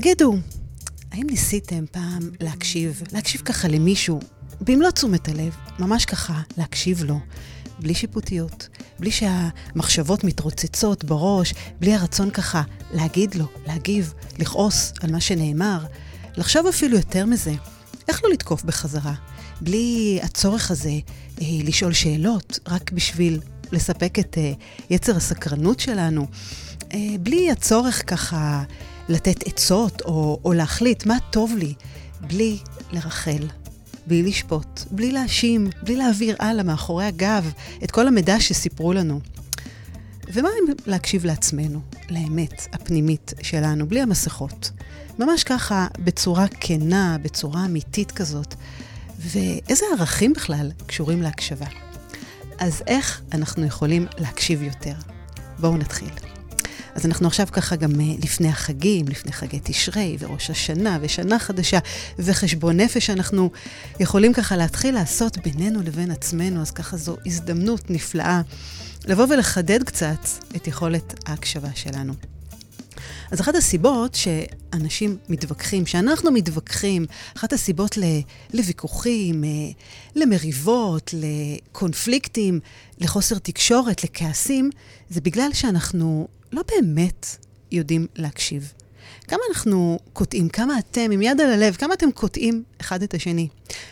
תגידו, 0.00 0.36
האם 1.12 1.26
ניסיתם 1.30 1.84
פעם 1.92 2.30
להקשיב, 2.40 3.02
להקשיב 3.12 3.40
ככה 3.40 3.68
למישהו, 3.68 4.20
במלוא 4.60 4.90
תשומת 4.90 5.28
הלב, 5.28 5.56
ממש 5.78 6.04
ככה, 6.04 6.40
להקשיב 6.58 7.04
לו, 7.04 7.18
בלי 7.78 7.94
שיפוטיות, 7.94 8.68
בלי 8.98 9.10
שהמחשבות 9.10 10.24
מתרוצצות 10.24 11.04
בראש, 11.04 11.54
בלי 11.80 11.94
הרצון 11.94 12.30
ככה 12.30 12.62
להגיד 12.92 13.34
לו, 13.34 13.44
להגיב, 13.66 14.14
לכעוס 14.38 14.92
על 15.00 15.12
מה 15.12 15.20
שנאמר, 15.20 15.84
לחשוב 16.36 16.66
אפילו 16.66 16.96
יותר 16.96 17.26
מזה, 17.26 17.54
איך 18.08 18.24
לא 18.24 18.30
לתקוף 18.30 18.64
בחזרה, 18.64 19.14
בלי 19.60 20.18
הצורך 20.22 20.70
הזה 20.70 20.92
אה, 21.40 21.46
לשאול 21.64 21.92
שאלות, 21.92 22.58
רק 22.68 22.92
בשביל 22.92 23.40
לספק 23.72 24.18
את 24.18 24.38
אה, 24.38 24.52
יצר 24.90 25.16
הסקרנות 25.16 25.80
שלנו, 25.80 26.26
אה, 26.92 26.98
בלי 27.20 27.50
הצורך 27.50 28.02
ככה 28.06 28.62
לתת 29.08 29.46
עצות 29.46 30.00
או, 30.00 30.40
או 30.44 30.52
להחליט 30.52 31.06
מה 31.06 31.16
טוב 31.30 31.54
לי, 31.56 31.74
בלי 32.20 32.58
לרחל, 32.92 33.48
בלי 34.06 34.22
לשפוט, 34.22 34.80
בלי 34.90 35.12
להאשים, 35.12 35.70
בלי 35.82 35.96
להעביר 35.96 36.36
הלאה 36.38 36.64
מאחורי 36.64 37.04
הגב 37.04 37.52
את 37.84 37.90
כל 37.90 38.08
המידע 38.08 38.40
שסיפרו 38.40 38.92
לנו. 38.92 39.20
ומה 40.32 40.48
אם 40.48 40.72
להקשיב 40.86 41.24
לעצמנו, 41.24 41.80
לאמת 42.10 42.66
הפנימית 42.72 43.34
שלנו, 43.42 43.86
בלי 43.86 44.00
המסכות? 44.00 44.70
ממש 45.18 45.44
ככה, 45.44 45.86
בצורה 45.98 46.46
כנה, 46.60 47.16
בצורה 47.22 47.64
אמיתית 47.64 48.12
כזאת. 48.12 48.54
ואיזה 49.18 49.84
ערכים 49.92 50.32
בכלל 50.32 50.70
קשורים 50.86 51.22
להקשבה? 51.22 51.66
אז 52.58 52.82
איך 52.86 53.22
אנחנו 53.32 53.66
יכולים 53.66 54.06
להקשיב 54.18 54.62
יותר? 54.62 54.94
בואו 55.58 55.76
נתחיל. 55.76 56.27
אז 56.98 57.06
אנחנו 57.06 57.26
עכשיו 57.26 57.46
ככה 57.52 57.76
גם 57.76 58.00
אה, 58.00 58.06
לפני 58.22 58.48
החגים, 58.48 59.08
לפני 59.08 59.32
חגי 59.32 59.60
תשרי 59.62 60.16
וראש 60.20 60.50
השנה 60.50 60.98
ושנה 61.00 61.38
חדשה 61.38 61.78
וחשבון 62.18 62.80
נפש, 62.80 63.10
אנחנו 63.10 63.50
יכולים 64.00 64.32
ככה 64.32 64.56
להתחיל 64.56 64.94
לעשות 64.94 65.38
בינינו 65.38 65.82
לבין 65.82 66.10
עצמנו, 66.10 66.60
אז 66.60 66.70
ככה 66.70 66.96
זו 66.96 67.16
הזדמנות 67.26 67.90
נפלאה 67.90 68.40
לבוא 69.06 69.26
ולחדד 69.30 69.82
קצת 69.82 70.28
את 70.56 70.66
יכולת 70.66 71.14
ההקשבה 71.26 71.68
שלנו. 71.74 72.12
אז 73.30 73.40
אחת 73.40 73.54
הסיבות 73.54 74.14
שאנשים 74.14 75.16
מתווכחים, 75.28 75.86
שאנחנו 75.86 76.30
מתווכחים, 76.30 77.06
אחת 77.36 77.52
הסיבות 77.52 77.98
לוויכוחים, 78.54 79.44
אה, 79.44 79.48
למריבות, 80.14 81.14
לקונפליקטים, 81.14 82.60
לחוסר 82.98 83.38
תקשורת, 83.38 84.04
לכעסים, 84.04 84.70
זה 85.10 85.20
בגלל 85.20 85.48
שאנחנו 85.52 86.28
לא 86.52 86.62
באמת 86.68 87.26
יודעים 87.72 88.06
להקשיב. 88.16 88.72
כמה 89.28 89.40
אנחנו 89.50 89.98
קוטעים, 90.12 90.48
כמה 90.48 90.78
אתם, 90.78 91.10
עם 91.10 91.22
יד 91.22 91.40
על 91.40 91.50
הלב, 91.50 91.74
כמה 91.76 91.94
אתם 91.94 92.10
קוטעים 92.12 92.62
אחד 92.80 93.02
את 93.02 93.14
השני? 93.14 93.48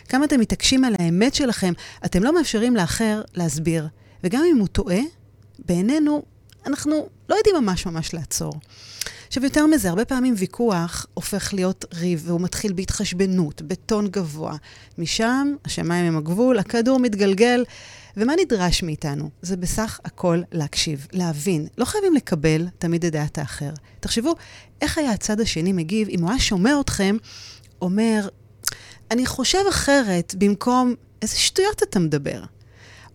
כמה 0.09 0.25
אתם 0.25 0.39
מתעקשים 0.39 0.83
על 0.83 0.95
האמת 0.99 1.35
שלכם? 1.35 1.73
אתם 2.05 2.23
לא 2.23 2.35
מאפשרים 2.35 2.75
לאחר 2.75 3.21
להסביר. 3.33 3.87
וגם 4.23 4.43
אם 4.51 4.57
הוא 4.57 4.67
טועה, 4.67 4.99
בעינינו, 5.65 6.23
אנחנו 6.65 7.07
לא 7.29 7.35
יודעים 7.35 7.55
ממש 7.55 7.85
ממש 7.85 8.13
לעצור. 8.13 8.53
עכשיו, 9.27 9.43
יותר 9.43 9.65
מזה, 9.65 9.89
הרבה 9.89 10.05
פעמים 10.05 10.33
ויכוח 10.37 11.05
הופך 11.13 11.53
להיות 11.53 11.85
ריב, 11.93 12.23
והוא 12.25 12.41
מתחיל 12.41 12.73
בהתחשבנות, 12.73 13.61
בטון 13.61 14.07
גבוה. 14.07 14.55
משם, 14.97 15.47
השמיים 15.65 16.05
הם 16.05 16.17
הגבול, 16.17 16.59
הכדור 16.59 16.99
מתגלגל, 16.99 17.65
ומה 18.17 18.33
נדרש 18.39 18.83
מאיתנו? 18.83 19.29
זה 19.41 19.57
בסך 19.57 19.99
הכל 20.05 20.41
להקשיב, 20.51 21.07
להבין. 21.11 21.67
לא 21.77 21.85
חייבים 21.85 22.13
לקבל 22.13 22.67
תמיד 22.77 23.05
את 23.05 23.11
דעת 23.11 23.37
האחר. 23.37 23.71
תחשבו, 23.99 24.35
איך 24.81 24.97
היה 24.97 25.11
הצד 25.11 25.39
השני 25.39 25.73
מגיב 25.73 26.07
אם 26.09 26.21
הוא 26.21 26.29
היה 26.29 26.39
שומע 26.39 26.79
אתכם 26.81 27.17
אומר, 27.81 28.27
אני 29.11 29.25
חושב 29.25 29.63
אחרת 29.69 30.35
במקום, 30.37 30.93
איזה 31.21 31.35
שטויות 31.35 31.83
אתה 31.83 31.99
מדבר. 31.99 32.43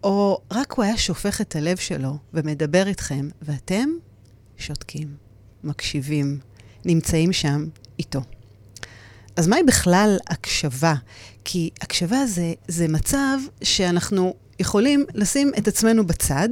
או 0.05 0.41
רק 0.53 0.73
הוא 0.73 0.85
היה 0.85 0.97
שופך 0.97 1.41
את 1.41 1.57
הלב 1.57 1.77
שלו 1.77 2.17
ומדבר 2.35 2.87
איתכם, 2.87 3.29
ואתם 3.43 3.89
שותקים, 4.57 5.22
מקשיבים, 5.65 6.39
נמצאים 6.85 7.33
שם 7.33 7.67
איתו. 7.99 8.21
אז 9.37 9.49
מהי 9.49 9.63
בכלל 9.63 10.17
הקשבה? 10.27 10.95
כי 11.45 11.71
הקשבה 11.81 12.27
זה, 12.27 12.53
זה 12.69 12.89
מצב 12.89 13.39
שאנחנו 13.63 14.35
יכולים 14.59 15.05
לשים 15.15 15.53
את 15.59 15.69
עצמנו 15.69 16.07
בצד, 16.07 16.49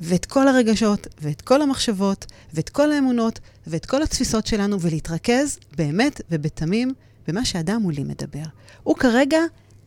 ואת 0.00 0.26
כל 0.26 0.48
הרגשות, 0.48 1.06
ואת 1.20 1.42
כל 1.42 1.62
המחשבות, 1.62 2.26
ואת 2.54 2.68
כל 2.68 2.92
האמונות, 2.92 3.40
ואת 3.66 3.86
כל 3.86 4.02
התפיסות 4.02 4.46
שלנו, 4.46 4.80
ולהתרכז 4.80 5.58
באמת 5.76 6.20
ובתמים 6.30 6.94
במה 7.28 7.44
שאדם 7.44 7.82
מולי 7.82 8.04
מדבר. 8.04 8.44
הוא 8.82 8.96
כרגע 8.96 9.38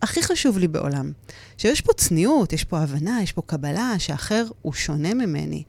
הכי 0.02 0.24
חשוב 0.24 0.58
לי 0.58 0.68
בעולם. 0.68 1.12
שיש 1.58 1.82
פה 1.82 1.94
צניעות, 1.94 2.54
יש 2.54 2.64
פה 2.64 2.80
הבנה, 2.80 3.20
יש 3.24 3.32
פה 3.32 3.42
קבלה, 3.46 3.94
שאחר 3.98 4.46
הוא 4.62 4.74
שונה 4.74 5.14
ממני. 5.14 5.64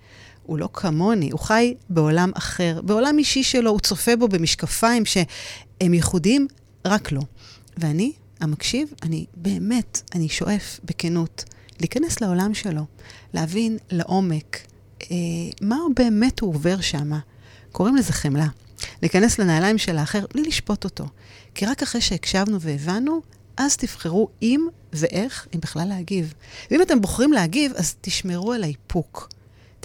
הוא 0.47 0.59
לא 0.59 0.69
כמוני, 0.73 1.31
הוא 1.31 1.41
חי 1.41 1.75
בעולם 1.91 2.31
אחר, 2.34 2.81
בעולם 2.83 3.19
אישי 3.19 3.43
שלו, 3.43 3.71
הוא 3.71 3.81
צופה 3.81 4.17
בו 4.17 4.29
במשקפיים 4.29 5.05
שהם 5.05 5.95
ייחודיים 5.95 6.47
רק 6.84 7.12
לו. 7.12 7.23
ואני, 7.77 8.12
המקשיב, 8.41 8.93
אני 9.03 9.27
באמת, 9.37 10.11
אני 10.15 10.29
שואף 10.29 10.81
בכנות 10.84 11.45
להיכנס 11.81 12.21
לעולם 12.21 12.55
שלו, 12.55 12.83
להבין 13.34 13.79
לעומק 13.91 14.59
אה, 15.03 15.17
מה 15.61 15.77
באמת 15.97 16.41
הוא 16.41 16.55
עובר 16.55 16.81
שם. 16.81 17.13
קוראים 17.73 17.97
לזה 17.97 18.13
חמלה. 18.13 18.47
להיכנס 19.03 19.39
לנעליים 19.39 19.78
של 19.78 19.99
האחר 19.99 20.25
בלי 20.34 20.43
לשפוט 20.43 20.84
אותו. 20.84 21.05
כי 21.55 21.67
רק 21.67 21.83
אחרי 21.83 22.01
שהקשבנו 22.01 22.61
והבנו, 22.61 23.21
אז 23.57 23.77
תבחרו 23.77 24.28
אם 24.43 24.67
ואיך, 24.93 25.47
אם 25.55 25.61
בכלל 25.61 25.89
להגיב. 25.89 26.34
ואם 26.71 26.83
אתם 26.83 27.01
בוחרים 27.01 27.33
להגיב, 27.33 27.73
אז 27.77 27.95
תשמרו 28.01 28.53
על 28.53 28.63
האיפוק. 28.63 29.28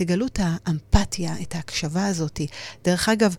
תגלו 0.01 0.25
את 0.25 0.39
האמפתיה, 0.43 1.33
את 1.41 1.55
ההקשבה 1.55 2.07
הזאת. 2.07 2.41
דרך 2.83 3.09
אגב, 3.09 3.35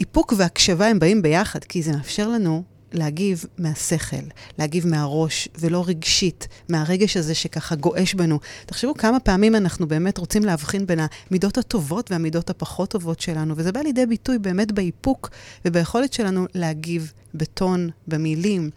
איפוק 0.00 0.32
והקשבה 0.36 0.86
הם 0.86 0.98
באים 0.98 1.22
ביחד, 1.22 1.64
כי 1.64 1.82
זה 1.82 1.92
מאפשר 1.92 2.28
לנו 2.28 2.62
להגיב 2.92 3.44
מהשכל, 3.58 4.16
להגיב 4.58 4.86
מהראש, 4.86 5.48
ולא 5.58 5.84
רגשית, 5.86 6.48
מהרגש 6.68 7.16
הזה 7.16 7.34
שככה 7.34 7.74
גועש 7.74 8.14
בנו. 8.14 8.38
תחשבו 8.66 8.94
כמה 8.94 9.20
פעמים 9.20 9.54
אנחנו 9.54 9.88
באמת 9.88 10.18
רוצים 10.18 10.44
להבחין 10.44 10.86
בין 10.86 10.98
המידות 11.30 11.58
הטובות 11.58 12.10
והמידות 12.10 12.50
הפחות 12.50 12.90
טובות 12.90 13.20
שלנו, 13.20 13.54
וזה 13.56 13.72
בא 13.72 13.80
לידי 13.80 14.06
ביטוי 14.06 14.38
באמת 14.38 14.72
באיפוק 14.72 15.30
וביכולת 15.64 16.12
שלנו 16.12 16.46
להגיב 16.54 17.12
בטון, 17.34 17.90
במילים, 18.08 18.70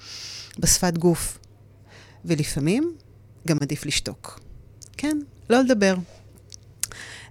בשפת 0.60 0.98
גוף. 0.98 1.40
ולפעמים 2.26 2.94
גם 3.48 3.58
עדיף 3.62 3.86
לשתוק. 3.86 4.40
כן, 4.98 5.18
לא 5.50 5.60
לדבר. 5.60 5.96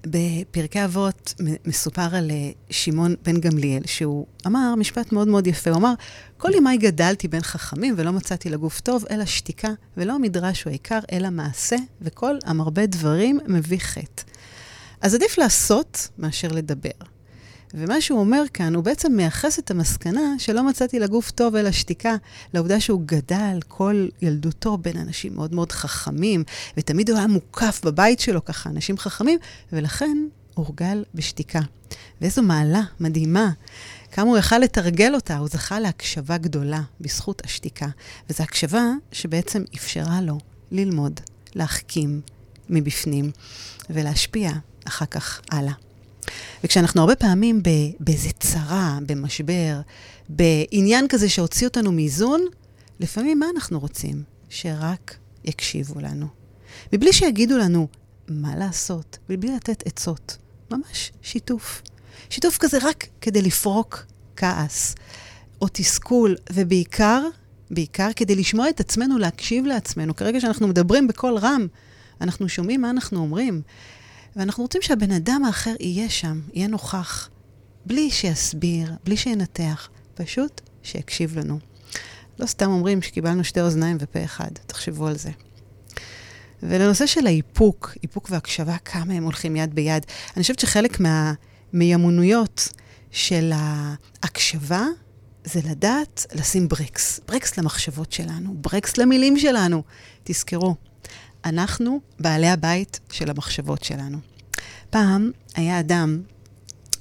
בפרקי 0.06 0.84
אבות 0.84 1.34
מסופר 1.64 2.16
על 2.16 2.30
אה, 2.30 2.50
שמעון 2.70 3.14
בן 3.24 3.40
גמליאל, 3.40 3.82
שהוא 3.86 4.26
אמר 4.46 4.74
משפט 4.76 5.12
מאוד 5.12 5.28
מאוד 5.28 5.46
יפה. 5.46 5.70
הוא 5.70 5.78
אמר, 5.78 5.92
כל 6.36 6.50
ימיי 6.54 6.76
גדלתי 6.76 7.28
בין 7.28 7.40
חכמים 7.40 7.94
ולא 7.96 8.12
מצאתי 8.12 8.50
לגוף 8.50 8.80
טוב, 8.80 9.04
אלא 9.10 9.24
שתיקה, 9.24 9.68
ולא 9.96 10.14
המדרש 10.14 10.62
הוא 10.62 10.70
העיקר, 10.70 10.98
אלא 11.12 11.30
מעשה, 11.30 11.76
וכל 12.00 12.36
המרבה 12.44 12.86
דברים 12.86 13.38
מביא 13.46 13.78
חטא. 13.78 14.22
אז 15.00 15.14
עדיף 15.14 15.38
לעשות 15.38 16.08
מאשר 16.18 16.48
לדבר. 16.48 17.17
ומה 17.74 18.00
שהוא 18.00 18.20
אומר 18.20 18.42
כאן, 18.54 18.74
הוא 18.74 18.84
בעצם 18.84 19.12
מייחס 19.12 19.58
את 19.58 19.70
המסקנה 19.70 20.34
שלא 20.38 20.68
מצאתי 20.68 20.98
לגוף 20.98 21.30
טוב 21.30 21.56
אלא 21.56 21.72
שתיקה, 21.72 22.16
לעובדה 22.54 22.80
שהוא 22.80 23.02
גדל 23.06 23.58
כל 23.68 24.08
ילדותו 24.22 24.76
בין 24.76 24.96
אנשים 24.96 25.34
מאוד 25.34 25.54
מאוד 25.54 25.72
חכמים, 25.72 26.44
ותמיד 26.76 27.10
הוא 27.10 27.18
היה 27.18 27.26
מוקף 27.26 27.80
בבית 27.84 28.20
שלו 28.20 28.44
ככה, 28.44 28.70
אנשים 28.70 28.98
חכמים, 28.98 29.38
ולכן 29.72 30.18
הורגל 30.54 31.04
בשתיקה. 31.14 31.60
ואיזו 32.20 32.42
מעלה 32.42 32.82
מדהימה. 33.00 33.50
כמה 34.12 34.28
הוא 34.28 34.38
יכל 34.38 34.58
לתרגל 34.58 35.14
אותה, 35.14 35.36
הוא 35.36 35.48
זכה 35.48 35.80
להקשבה 35.80 36.38
גדולה 36.38 36.82
בזכות 37.00 37.42
השתיקה. 37.44 37.86
וזו 38.30 38.44
הקשבה 38.44 38.84
שבעצם 39.12 39.62
אפשרה 39.74 40.20
לו 40.20 40.38
ללמוד, 40.70 41.20
להחכים 41.54 42.20
מבפנים 42.68 43.30
ולהשפיע 43.90 44.50
אחר 44.84 45.06
כך 45.06 45.40
הלאה. 45.50 45.87
וכשאנחנו 46.64 47.00
הרבה 47.00 47.16
פעמים 47.16 47.62
באיזה 48.00 48.28
צרה, 48.40 48.98
במשבר, 49.06 49.80
בעניין 50.28 51.08
כזה 51.08 51.28
שהוציא 51.28 51.66
אותנו 51.66 51.92
מאיזון, 51.92 52.44
לפעמים 53.00 53.38
מה 53.38 53.46
אנחנו 53.54 53.80
רוצים? 53.80 54.22
שרק 54.48 55.16
יקשיבו 55.44 56.00
לנו. 56.00 56.26
מבלי 56.92 57.12
שיגידו 57.12 57.58
לנו 57.58 57.88
מה 58.28 58.56
לעשות, 58.56 59.18
מבלי 59.28 59.56
לתת 59.56 59.86
עצות. 59.86 60.36
ממש 60.70 61.12
שיתוף. 61.22 61.82
שיתוף 62.30 62.58
כזה 62.58 62.78
רק 62.82 63.06
כדי 63.20 63.42
לפרוק 63.42 64.04
כעס 64.36 64.94
או 65.60 65.66
תסכול, 65.72 66.36
ובעיקר, 66.52 67.22
בעיקר 67.70 68.08
כדי 68.16 68.34
לשמוע 68.34 68.68
את 68.68 68.80
עצמנו, 68.80 69.18
להקשיב 69.18 69.66
לעצמנו. 69.66 70.16
כרגע 70.16 70.40
שאנחנו 70.40 70.68
מדברים 70.68 71.08
בקול 71.08 71.38
רם, 71.38 71.66
אנחנו 72.20 72.48
שומעים 72.48 72.80
מה 72.80 72.90
אנחנו 72.90 73.20
אומרים. 73.20 73.62
ואנחנו 74.36 74.62
רוצים 74.62 74.82
שהבן 74.82 75.10
אדם 75.10 75.42
האחר 75.44 75.74
יהיה 75.80 76.10
שם, 76.10 76.40
יהיה 76.52 76.68
נוכח, 76.68 77.28
בלי 77.86 78.10
שיסביר, 78.10 78.92
בלי 79.04 79.16
שינתח, 79.16 79.88
פשוט 80.14 80.60
שיקשיב 80.82 81.38
לנו. 81.38 81.58
לא 82.38 82.46
סתם 82.46 82.70
אומרים 82.70 83.02
שקיבלנו 83.02 83.44
שתי 83.44 83.60
אוזניים 83.60 83.96
ופה 84.00 84.24
אחד, 84.24 84.50
תחשבו 84.66 85.06
על 85.06 85.18
זה. 85.18 85.30
ולנושא 86.62 87.06
של 87.06 87.26
האיפוק, 87.26 87.94
איפוק 88.02 88.28
והקשבה, 88.30 88.76
כמה 88.84 89.14
הם 89.14 89.24
הולכים 89.24 89.56
יד 89.56 89.74
ביד. 89.74 90.06
אני 90.36 90.42
חושבת 90.42 90.58
שחלק 90.58 90.98
מהמיומנויות 91.72 92.68
של 93.10 93.52
ההקשבה 93.54 94.84
זה 95.44 95.60
לדעת 95.70 96.26
לשים 96.34 96.68
ברקס. 96.68 97.20
ברקס 97.28 97.58
למחשבות 97.58 98.12
שלנו, 98.12 98.54
ברקס 98.54 98.96
למילים 98.96 99.38
שלנו. 99.38 99.82
תזכרו, 100.24 100.74
אנחנו 101.48 102.00
בעלי 102.20 102.48
הבית 102.48 103.00
של 103.12 103.30
המחשבות 103.30 103.84
שלנו. 103.84 104.18
פעם 104.90 105.30
היה 105.54 105.80
אדם 105.80 106.20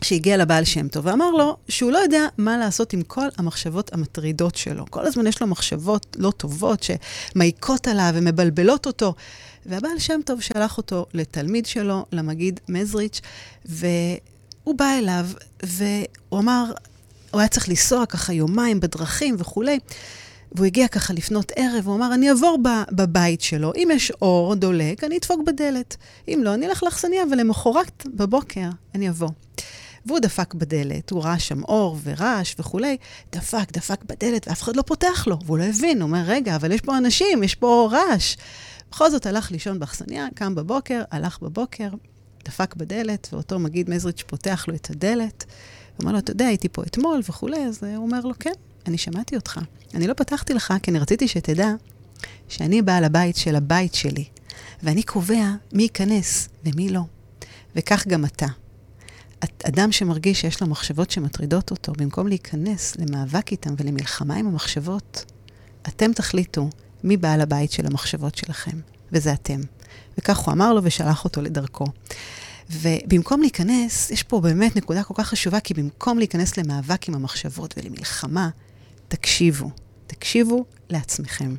שהגיע 0.01 0.37
לבעל 0.37 0.65
שם 0.65 0.87
טוב 0.87 1.05
ואמר 1.05 1.31
לו 1.31 1.57
שהוא 1.69 1.91
לא 1.91 1.97
יודע 1.97 2.21
מה 2.37 2.57
לעשות 2.57 2.93
עם 2.93 3.01
כל 3.01 3.27
המחשבות 3.37 3.93
המטרידות 3.93 4.55
שלו. 4.55 4.85
כל 4.89 5.05
הזמן 5.05 5.27
יש 5.27 5.41
לו 5.41 5.47
מחשבות 5.47 6.17
לא 6.19 6.31
טובות 6.31 6.83
שמעיקות 6.83 7.87
עליו 7.87 8.11
ומבלבלות 8.13 8.85
אותו. 8.85 9.13
והבעל 9.65 9.99
שם 9.99 10.19
טוב 10.25 10.41
שלח 10.41 10.77
אותו 10.77 11.05
לתלמיד 11.13 11.65
שלו, 11.65 12.05
למגיד 12.11 12.59
מזריץ', 12.69 13.21
והוא 13.65 14.77
בא 14.77 14.97
אליו, 14.99 15.25
והוא 15.63 16.39
אמר, 16.39 16.71
הוא 17.31 17.39
היה 17.41 17.47
צריך 17.47 17.69
לנסוע 17.69 18.05
ככה 18.05 18.33
יומיים 18.33 18.79
בדרכים 18.79 19.35
וכולי. 19.39 19.79
והוא 20.51 20.65
הגיע 20.65 20.87
ככה 20.87 21.13
לפנות 21.13 21.51
ערב, 21.55 21.87
הוא 21.87 21.95
אמר, 21.95 22.13
אני 22.13 22.29
אעבור 22.29 22.59
בבית 22.91 23.41
שלו, 23.41 23.73
אם 23.75 23.89
יש 23.93 24.11
אור 24.11 24.55
דולק, 24.55 25.03
אני 25.03 25.17
אדפוק 25.17 25.41
בדלת. 25.47 25.97
אם 26.27 26.41
לא, 26.43 26.53
אני 26.53 26.67
אלך 26.67 26.83
לאכסניה, 26.83 27.23
ולמחרת 27.31 28.05
בבוקר 28.15 28.69
אני 28.95 29.09
אבוא. 29.09 29.29
והוא 30.05 30.19
דפק 30.19 30.53
בדלת, 30.53 31.09
הוא 31.09 31.23
ראה 31.23 31.39
שם 31.39 31.63
אור 31.63 31.97
ורעש 32.03 32.55
וכולי, 32.59 32.97
דפק, 33.31 33.71
דפק 33.71 34.03
בדלת, 34.03 34.47
ואף 34.47 34.61
אחד 34.61 34.75
לא 34.75 34.81
פותח 34.81 35.27
לו, 35.27 35.37
והוא 35.45 35.57
לא 35.57 35.63
הבין, 35.63 36.01
הוא 36.01 36.07
אומר, 36.07 36.23
רגע, 36.25 36.55
אבל 36.55 36.71
יש 36.71 36.81
פה 36.81 36.97
אנשים, 36.97 37.43
יש 37.43 37.55
פה 37.55 37.89
רעש. 37.91 38.35
בכל 38.91 39.11
זאת 39.11 39.25
הלך 39.25 39.51
לישון 39.51 39.79
באכסניה, 39.79 40.27
קם 40.35 40.55
בבוקר, 40.55 41.03
הלך 41.11 41.39
בבוקר, 41.41 41.89
דפק 42.45 42.75
בדלת, 42.75 43.27
ואותו 43.31 43.59
מגיד 43.59 43.89
מזריץ' 43.89 44.23
פותח 44.27 44.65
לו 44.67 44.75
את 44.75 44.89
הדלת. 44.89 45.45
הוא 45.97 46.03
אומר 46.03 46.11
לו, 46.11 46.19
אתה 46.19 46.31
יודע, 46.31 46.45
הייתי 46.45 46.69
פה 46.69 46.83
אתמול 46.83 47.19
וכולי, 47.29 47.59
אז 47.59 47.83
הוא 47.83 47.95
אומר 47.95 48.21
לו, 48.21 48.33
כן, 48.39 48.51
אני 48.87 48.97
שמעתי 48.97 49.35
אותך. 49.35 49.59
אני 49.93 50.07
לא 50.07 50.13
פתחתי 50.13 50.53
לך, 50.53 50.73
כי 50.83 50.91
אני 50.91 50.99
רציתי 50.99 51.27
שתדע 51.27 51.69
שאני 52.49 52.81
בעל 52.81 53.03
הבית 53.03 53.35
של 53.35 53.55
הבית 53.55 53.93
שלי, 53.93 54.25
ואני 54.83 55.03
קובע 55.03 55.51
מי 55.73 55.83
ייכנס 55.83 56.49
ומי 56.65 56.89
לא. 56.89 57.01
וכך 57.75 58.07
גם 58.07 58.25
אתה. 58.25 58.47
אדם 59.63 59.91
שמרגיש 59.91 60.41
שיש 60.41 60.61
לו 60.61 60.67
מחשבות 60.67 61.11
שמטרידות 61.11 61.71
אותו, 61.71 61.93
במקום 61.97 62.27
להיכנס 62.27 62.95
למאבק 62.95 63.51
איתם 63.51 63.73
ולמלחמה 63.77 64.35
עם 64.35 64.47
המחשבות, 64.47 65.25
אתם 65.87 66.13
תחליטו 66.13 66.69
מי 67.03 67.17
בעל 67.17 67.41
הבית 67.41 67.71
של 67.71 67.85
המחשבות 67.85 68.35
שלכם, 68.35 68.79
וזה 69.11 69.33
אתם. 69.33 69.61
וכך 70.17 70.37
הוא 70.37 70.53
אמר 70.53 70.73
לו 70.73 70.83
ושלח 70.83 71.25
אותו 71.25 71.41
לדרכו. 71.41 71.85
ובמקום 72.69 73.41
להיכנס, 73.41 74.11
יש 74.11 74.23
פה 74.23 74.41
באמת 74.41 74.75
נקודה 74.75 75.03
כל 75.03 75.13
כך 75.17 75.27
חשובה, 75.27 75.59
כי 75.59 75.73
במקום 75.73 76.17
להיכנס 76.17 76.57
למאבק 76.57 77.07
עם 77.07 77.15
המחשבות 77.15 77.73
ולמלחמה, 77.77 78.49
תקשיבו. 79.07 79.69
תקשיבו 80.07 80.65
לעצמכם. 80.89 81.55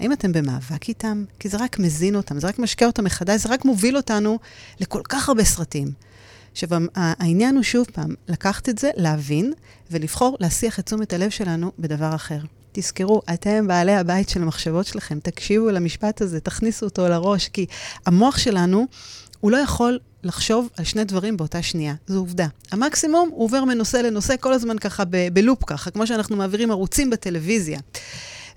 האם 0.00 0.12
אתם 0.12 0.32
במאבק 0.32 0.88
איתם? 0.88 1.24
כי 1.38 1.48
זה 1.48 1.56
רק 1.56 1.78
מזין 1.78 2.16
אותם, 2.16 2.40
זה 2.40 2.46
רק 2.46 2.58
משקע 2.58 2.86
אותם 2.86 3.04
מחדש, 3.04 3.40
זה 3.40 3.48
רק 3.48 3.64
מוביל 3.64 3.96
אותנו 3.96 4.38
לכל 4.80 5.02
כך 5.08 5.28
הרבה 5.28 5.44
סרטים. 5.44 5.92
עכשיו, 6.52 6.68
העניין 6.94 7.54
הוא 7.54 7.62
שוב 7.62 7.86
פעם, 7.92 8.14
לקחת 8.28 8.68
את 8.68 8.78
זה, 8.78 8.90
להבין, 8.96 9.52
ולבחור 9.90 10.36
להסיח 10.40 10.78
את 10.78 10.86
תשומת 10.86 11.12
הלב 11.12 11.30
שלנו 11.30 11.72
בדבר 11.78 12.14
אחר. 12.14 12.38
תזכרו, 12.72 13.22
אתם 13.34 13.66
בעלי 13.66 13.94
הבית 13.94 14.28
של 14.28 14.42
המחשבות 14.42 14.86
שלכם, 14.86 15.20
תקשיבו 15.20 15.70
למשפט 15.70 16.20
הזה, 16.20 16.40
תכניסו 16.40 16.86
אותו 16.86 17.08
לראש, 17.08 17.48
כי 17.48 17.66
המוח 18.06 18.38
שלנו, 18.38 18.86
הוא 19.40 19.50
לא 19.50 19.56
יכול 19.56 19.98
לחשוב 20.24 20.68
על 20.76 20.84
שני 20.84 21.04
דברים 21.04 21.36
באותה 21.36 21.62
שנייה. 21.62 21.94
זו 22.06 22.18
עובדה. 22.18 22.46
המקסימום, 22.72 23.30
עובר 23.32 23.64
מנושא 23.64 23.96
לנושא 23.96 24.34
כל 24.40 24.52
הזמן 24.52 24.78
ככה 24.78 25.04
בלופ 25.32 25.64
ככה, 25.64 25.90
כמו 25.90 26.06
שאנחנו 26.06 26.36
מעבירים 26.36 26.70
ערוצים 26.70 27.10
בטלוויזיה. 27.10 27.80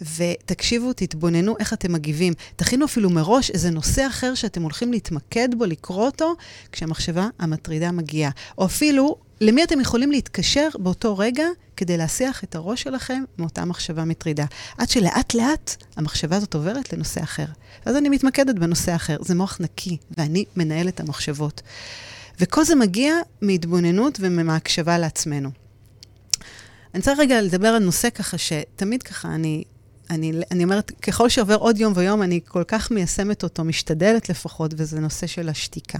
ותקשיבו, 0.02 0.94
תתבוננו 0.94 1.56
איך 1.60 1.74
אתם 1.74 1.94
מגיבים. 1.94 2.34
תכינו 2.56 2.86
אפילו 2.86 3.10
מראש 3.10 3.52
איזה 3.52 3.70
נושא 3.70 4.08
אחר 4.08 4.36
שאתם 4.36 4.62
הולכים 4.62 4.92
להתמקד 4.92 5.50
בו, 5.58 5.66
לקרוא 5.66 6.06
אותו, 6.06 6.36
כשהמחשבה 6.72 7.28
המטרידה 7.40 7.92
מגיעה. 7.92 8.32
או 8.58 8.66
אפילו, 8.66 9.16
למי 9.42 9.64
אתם 9.64 9.80
יכולים 9.80 10.12
להתקשר 10.12 10.70
באותו 10.80 11.18
רגע 11.18 11.46
כדי 11.78 11.98
להסיח 11.98 12.44
את 12.44 12.56
הראש 12.56 12.84
שלכם 12.84 13.24
מאותה 13.38 13.66
מחשבה 13.66 14.06
מטרידה. 14.06 14.46
עד 14.78 14.90
שלאט 14.90 15.34
לאט 15.34 15.76
המחשבה 15.96 16.36
הזאת 16.36 16.54
עוברת 16.54 16.94
לנושא 16.94 17.24
אחר. 17.24 17.46
ואז 17.86 17.96
אני 17.96 18.10
מתמקדת 18.10 18.56
בנושא 18.56 18.96
אחר. 18.96 19.18
זה 19.22 19.36
מוח 19.36 19.58
נקי, 19.60 19.98
ואני 20.18 20.46
מנהלת 20.56 21.00
המחשבות. 21.00 21.62
וכל 22.40 22.64
זה 22.64 22.76
מגיע 22.76 23.16
מהתבוננות 23.42 24.18
ומהקשבה 24.22 24.98
לעצמנו. 24.98 25.50
אני 26.94 27.00
רוצה 27.00 27.14
רגע 27.18 27.42
לדבר 27.42 27.68
על 27.68 27.84
נושא 27.84 28.10
ככה, 28.10 28.38
שתמיד 28.38 29.04
ככה 29.04 29.28
אני 29.36 29.64
אני, 30.10 30.32
אני 30.52 30.64
אומרת, 30.64 30.92
ככל 31.02 31.30
שעובר 31.30 31.56
עוד 31.56 31.78
יום 31.78 31.94
ויום, 31.96 32.22
אני 32.24 32.40
כל 32.48 32.64
כך 32.68 32.92
מיישמת 32.92 33.44
אותו, 33.44 33.64
משתדלת 33.64 34.30
לפחות, 34.30 34.74
וזה 34.78 35.00
נושא 35.00 35.28
של 35.28 35.50
השתיקה. 35.50 36.00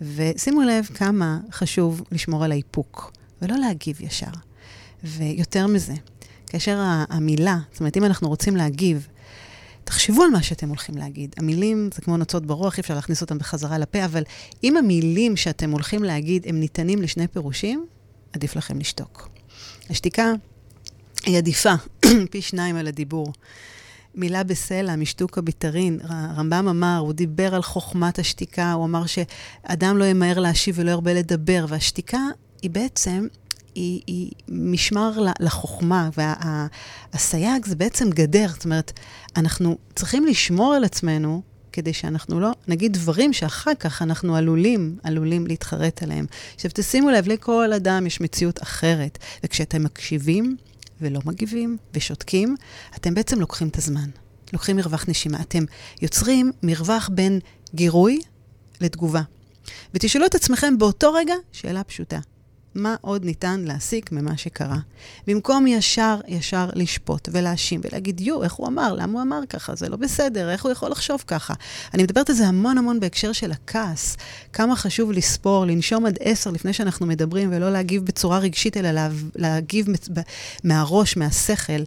ושימו 0.00 0.62
לב 0.62 0.84
כמה 0.84 1.38
חשוב 1.52 2.02
לשמור 2.12 2.44
על 2.44 2.52
האיפוק, 2.52 3.12
ולא 3.42 3.56
להגיב 3.56 4.00
ישר. 4.00 4.30
ויותר 5.04 5.66
מזה, 5.66 5.94
כאשר 6.46 6.78
המילה, 7.08 7.58
זאת 7.72 7.80
אומרת, 7.80 7.96
אם 7.96 8.04
אנחנו 8.04 8.28
רוצים 8.28 8.56
להגיב, 8.56 9.08
תחשבו 9.84 10.22
על 10.22 10.30
מה 10.30 10.42
שאתם 10.42 10.68
הולכים 10.68 10.96
להגיד. 10.96 11.34
המילים 11.38 11.90
זה 11.94 12.02
כמו 12.02 12.16
נוצות 12.16 12.46
ברוח, 12.46 12.76
אי 12.76 12.80
אפשר 12.80 12.94
להכניס 12.94 13.20
אותם 13.20 13.38
בחזרה 13.38 13.78
לפה, 13.78 14.04
אבל 14.04 14.22
אם 14.64 14.76
המילים 14.76 15.36
שאתם 15.36 15.70
הולכים 15.70 16.04
להגיד 16.04 16.46
הם 16.48 16.60
ניתנים 16.60 17.02
לשני 17.02 17.28
פירושים, 17.28 17.86
עדיף 18.32 18.56
לכם 18.56 18.78
לשתוק. 18.78 19.28
השתיקה 19.90 20.32
היא 21.26 21.38
עדיפה 21.38 21.74
פי 22.30 22.42
שניים 22.42 22.76
על 22.76 22.86
הדיבור. 22.86 23.32
מילה 24.14 24.42
בסלע, 24.42 24.96
משתוקה 24.96 25.40
ביתרין. 25.40 25.98
הרמב"ם 26.08 26.68
אמר, 26.68 26.98
הוא 27.00 27.12
דיבר 27.12 27.54
על 27.54 27.62
חוכמת 27.62 28.18
השתיקה, 28.18 28.72
הוא 28.72 28.84
אמר 28.84 29.06
שאדם 29.06 29.98
לא 29.98 30.04
ימהר 30.04 30.38
להשיב 30.38 30.74
ולא 30.78 30.90
ירבה 30.90 31.14
לדבר, 31.14 31.66
והשתיקה 31.68 32.20
היא 32.62 32.70
בעצם, 32.70 33.26
היא, 33.74 34.00
היא 34.06 34.30
משמר 34.48 35.12
לחוכמה, 35.40 36.10
והסייג 36.16 37.66
זה 37.66 37.76
בעצם 37.76 38.10
גדר. 38.10 38.48
זאת 38.48 38.64
אומרת, 38.64 38.92
אנחנו 39.36 39.78
צריכים 39.94 40.26
לשמור 40.26 40.74
על 40.74 40.84
עצמנו 40.84 41.42
כדי 41.72 41.92
שאנחנו 41.92 42.40
לא 42.40 42.50
נגיד 42.68 42.92
דברים 42.92 43.32
שאחר 43.32 43.74
כך 43.80 44.02
אנחנו 44.02 44.36
עלולים, 44.36 44.98
עלולים 45.02 45.46
להתחרט 45.46 46.02
עליהם. 46.02 46.26
עכשיו, 46.54 46.70
תשימו 46.74 47.10
לב, 47.10 47.28
לכל 47.28 47.72
אדם 47.72 48.06
יש 48.06 48.20
מציאות 48.20 48.62
אחרת, 48.62 49.18
וכשאתם 49.44 49.84
מקשיבים, 49.84 50.56
ולא 51.00 51.20
מגיבים 51.24 51.76
ושותקים, 51.94 52.56
אתם 52.96 53.14
בעצם 53.14 53.40
לוקחים 53.40 53.68
את 53.68 53.76
הזמן. 53.76 54.10
לוקחים 54.52 54.76
מרווח 54.76 55.04
נשימה. 55.08 55.40
אתם 55.40 55.64
יוצרים 56.02 56.52
מרווח 56.62 57.10
בין 57.12 57.40
גירוי 57.74 58.20
לתגובה. 58.80 59.22
ותשאלו 59.94 60.26
את 60.26 60.34
עצמכם 60.34 60.78
באותו 60.78 61.12
רגע 61.12 61.34
שאלה 61.52 61.84
פשוטה. 61.84 62.18
מה 62.74 62.96
עוד 63.00 63.24
ניתן 63.24 63.60
להסיק 63.60 64.12
ממה 64.12 64.36
שקרה. 64.36 64.78
במקום 65.26 65.66
ישר, 65.66 66.20
ישר 66.28 66.68
לשפוט 66.74 67.28
ולהאשים 67.32 67.80
ולהגיד, 67.84 68.20
יו, 68.20 68.42
איך 68.42 68.52
הוא 68.52 68.66
אמר? 68.66 68.94
למה 68.94 69.12
הוא 69.12 69.22
אמר 69.22 69.40
ככה? 69.48 69.74
זה 69.74 69.88
לא 69.88 69.96
בסדר, 69.96 70.50
איך 70.50 70.64
הוא 70.64 70.72
יכול 70.72 70.90
לחשוב 70.90 71.24
ככה? 71.26 71.54
אני 71.94 72.02
מדברת 72.02 72.30
על 72.30 72.36
זה 72.36 72.46
המון 72.46 72.78
המון 72.78 73.00
בהקשר 73.00 73.32
של 73.32 73.52
הכעס. 73.52 74.16
כמה 74.52 74.76
חשוב 74.76 75.12
לספור, 75.12 75.66
לנשום 75.66 76.06
עד 76.06 76.18
עשר 76.20 76.50
לפני 76.50 76.72
שאנחנו 76.72 77.06
מדברים, 77.06 77.52
ולא 77.52 77.72
להגיב 77.72 78.04
בצורה 78.04 78.38
רגשית, 78.38 78.76
אלא 78.76 78.90
לה, 78.90 79.08
להגיב 79.36 79.86
מהראש, 80.64 81.16
מהשכל, 81.16 81.82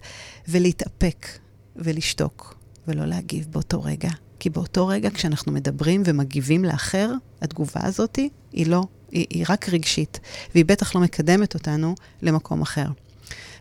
ולהתאפק 0.48 1.28
ולשתוק, 1.76 2.56
ולא 2.88 3.06
להגיב 3.06 3.48
באותו 3.52 3.84
רגע. 3.84 4.10
כי 4.40 4.50
באותו 4.50 4.88
רגע, 4.88 5.10
כשאנחנו 5.10 5.52
מדברים 5.52 6.04
ומגיבים 6.06 6.66
לאחר, 6.66 7.14
התגובה 7.42 7.82
הזאת 7.84 8.20
היא 8.52 8.68
לא 8.68 8.84
היא, 9.12 9.26
היא 9.30 9.46
רק 9.50 9.70
רגשית, 9.70 10.20
והיא 10.54 10.66
בטח 10.66 10.96
לא 10.96 11.02
מקדמת 11.02 11.54
אותנו 11.54 11.96
למקום 12.22 12.62
אחר. 12.62 12.86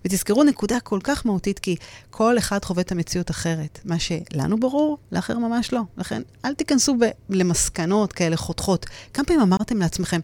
ותזכרו 0.04 0.44
נקודה 0.44 0.80
כל 0.80 0.98
כך 1.04 1.26
מהותית, 1.26 1.58
כי 1.58 1.76
כל 2.10 2.38
אחד 2.38 2.64
חווה 2.64 2.82
את 2.82 2.92
המציאות 2.92 3.30
אחרת. 3.30 3.78
מה 3.84 3.96
שלנו 3.98 4.60
ברור, 4.60 4.98
לאחר 5.12 5.38
ממש 5.38 5.72
לא. 5.72 5.80
לכן, 5.98 6.22
אל 6.44 6.54
תיכנסו 6.54 6.94
ב- 6.94 7.10
למסקנות 7.28 8.12
כאלה 8.12 8.36
חותכות. 8.36 8.86
כמה 9.14 9.24
פעמים 9.24 9.42
אמרתם 9.42 9.78
לעצמכם, 9.78 10.20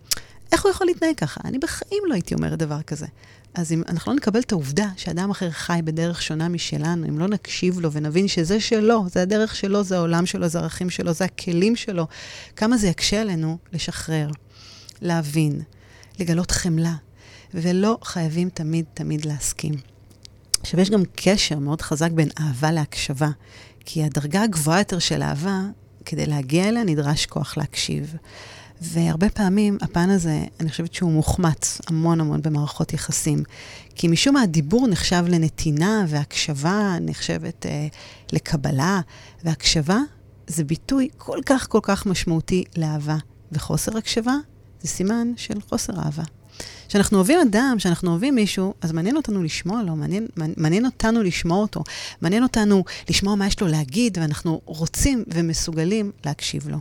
איך 0.53 0.65
הוא 0.65 0.71
יכול 0.71 0.87
להתנהג 0.87 1.15
ככה? 1.17 1.41
אני 1.45 1.59
בחיים 1.59 2.03
לא 2.07 2.15
הייתי 2.15 2.35
אומרת 2.35 2.59
דבר 2.59 2.83
כזה. 2.83 3.07
אז 3.55 3.73
אם 3.73 3.83
אנחנו 3.89 4.13
לא 4.13 4.17
נקבל 4.17 4.41
את 4.41 4.53
העובדה 4.53 4.89
שאדם 4.97 5.31
אחר 5.31 5.51
חי 5.51 5.81
בדרך 5.85 6.23
שונה 6.23 6.49
משלנו, 6.49 7.09
אם 7.09 7.19
לא 7.19 7.29
נקשיב 7.29 7.81
לו 7.81 7.93
ונבין 7.93 8.29
שזה 8.29 8.61
שלו, 8.61 9.05
זה 9.13 9.23
הדרך 9.23 9.57
שלו, 9.57 9.85
זה 9.85 9.97
העולם 9.97 10.27
שלו, 10.27 10.49
זה 10.49 10.59
הערכים 10.59 10.91
שלו, 10.91 11.13
זה 11.13 11.25
הכלים 11.25 11.77
שלו, 11.77 12.07
כמה 12.57 12.77
זה 12.77 12.89
יקשה 12.89 13.21
עלינו 13.21 13.59
לשחרר. 13.73 14.29
להבין, 15.03 15.61
לגלות 16.19 16.51
חמלה, 16.51 16.95
ולא 17.55 17.99
חייבים 18.05 18.49
תמיד 18.49 18.85
תמיד 18.95 19.25
להסכים. 19.25 19.75
עכשיו, 20.61 20.81
יש 20.81 20.91
גם 20.91 21.03
קשר 21.17 21.59
מאוד 21.59 21.83
חזק 21.83 22.11
בין 22.11 22.29
אהבה 22.41 22.73
להקשבה, 22.73 23.29
כי 23.85 24.05
הדרגה 24.05 24.43
הגבוהה 24.43 24.79
יותר 24.81 24.99
של 24.99 25.23
אהבה, 25.23 25.61
כדי 26.05 26.27
להגיע 26.27 26.69
אליה 26.69 26.85
נדרש 26.85 27.27
כוח 27.27 27.57
להקשיב. 27.57 28.15
והרבה 28.81 29.29
פעמים 29.31 29.79
הפן 29.81 30.11
הזה, 30.11 30.45
אני 30.61 30.71
חושבת 30.71 30.95
שהוא 30.95 31.13
מוחמץ 31.13 31.81
המון 31.87 32.21
המון 32.21 32.43
במערכות 32.43 32.93
יחסים. 32.93 33.43
כי 33.95 34.09
משום 34.09 34.35
מה 34.35 34.43
הדיבור 34.43 34.89
נחשב 34.89 35.25
לנתינה, 35.29 36.05
והקשבה 36.09 36.97
נחשבת 37.01 37.67
אה, 37.67 37.87
לקבלה, 38.33 39.01
והקשבה 39.45 39.99
זה 40.47 40.65
ביטוי 40.65 41.09
כל 41.19 41.39
כך 41.47 41.69
כל 41.69 41.81
כך 41.83 42.07
משמעותי 42.07 42.65
לאהבה. 42.77 43.17
וחוסר 43.53 43.99
הקשבה 43.99 44.35
זה 44.87 44.93
סימן 44.93 45.33
של 45.37 45.61
חוסר 45.69 45.93
אהבה. 45.99 46.23
כשאנחנו 46.89 47.17
אוהבים 47.19 47.39
אדם, 47.41 47.75
כשאנחנו 47.79 48.11
אוהבים 48.11 48.35
מישהו, 48.35 48.75
אז 48.81 48.93
מעניין 48.93 49.17
אותנו 49.17 49.43
לשמוע 49.43 49.83
לו, 49.83 49.97
מעניין, 49.97 50.27
מעניין 50.57 50.87
אותנו 50.87 51.23
לשמוע 51.23 51.59
אותו, 51.59 51.85
מעניין 52.23 52.43
אותנו 52.43 52.85
לשמוע 53.11 53.35
מה 53.35 53.47
יש 53.47 53.61
לו 53.61 53.67
להגיד, 53.67 54.19
ואנחנו 54.19 54.61
רוצים 54.65 55.25
ומסוגלים 55.35 56.11
להקשיב 56.27 56.69
לו. 56.69 56.79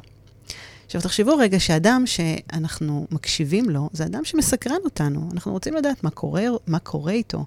עכשיו, 0.86 1.02
תחשבו 1.02 1.38
רגע 1.38 1.60
שאדם 1.60 2.04
שאנחנו 2.06 3.08
מקשיבים 3.12 3.70
לו, 3.70 3.90
זה 3.94 4.06
אדם 4.06 4.26
שמסקרן 4.26 4.80
אותנו. 4.84 5.30
אנחנו 5.34 5.52
רוצים 5.52 5.76
לדעת 5.76 6.04
מה 6.04 6.10
קורה, 6.10 6.44
מה 6.68 6.80
קורה 6.80 7.12
איתו. 7.12 7.44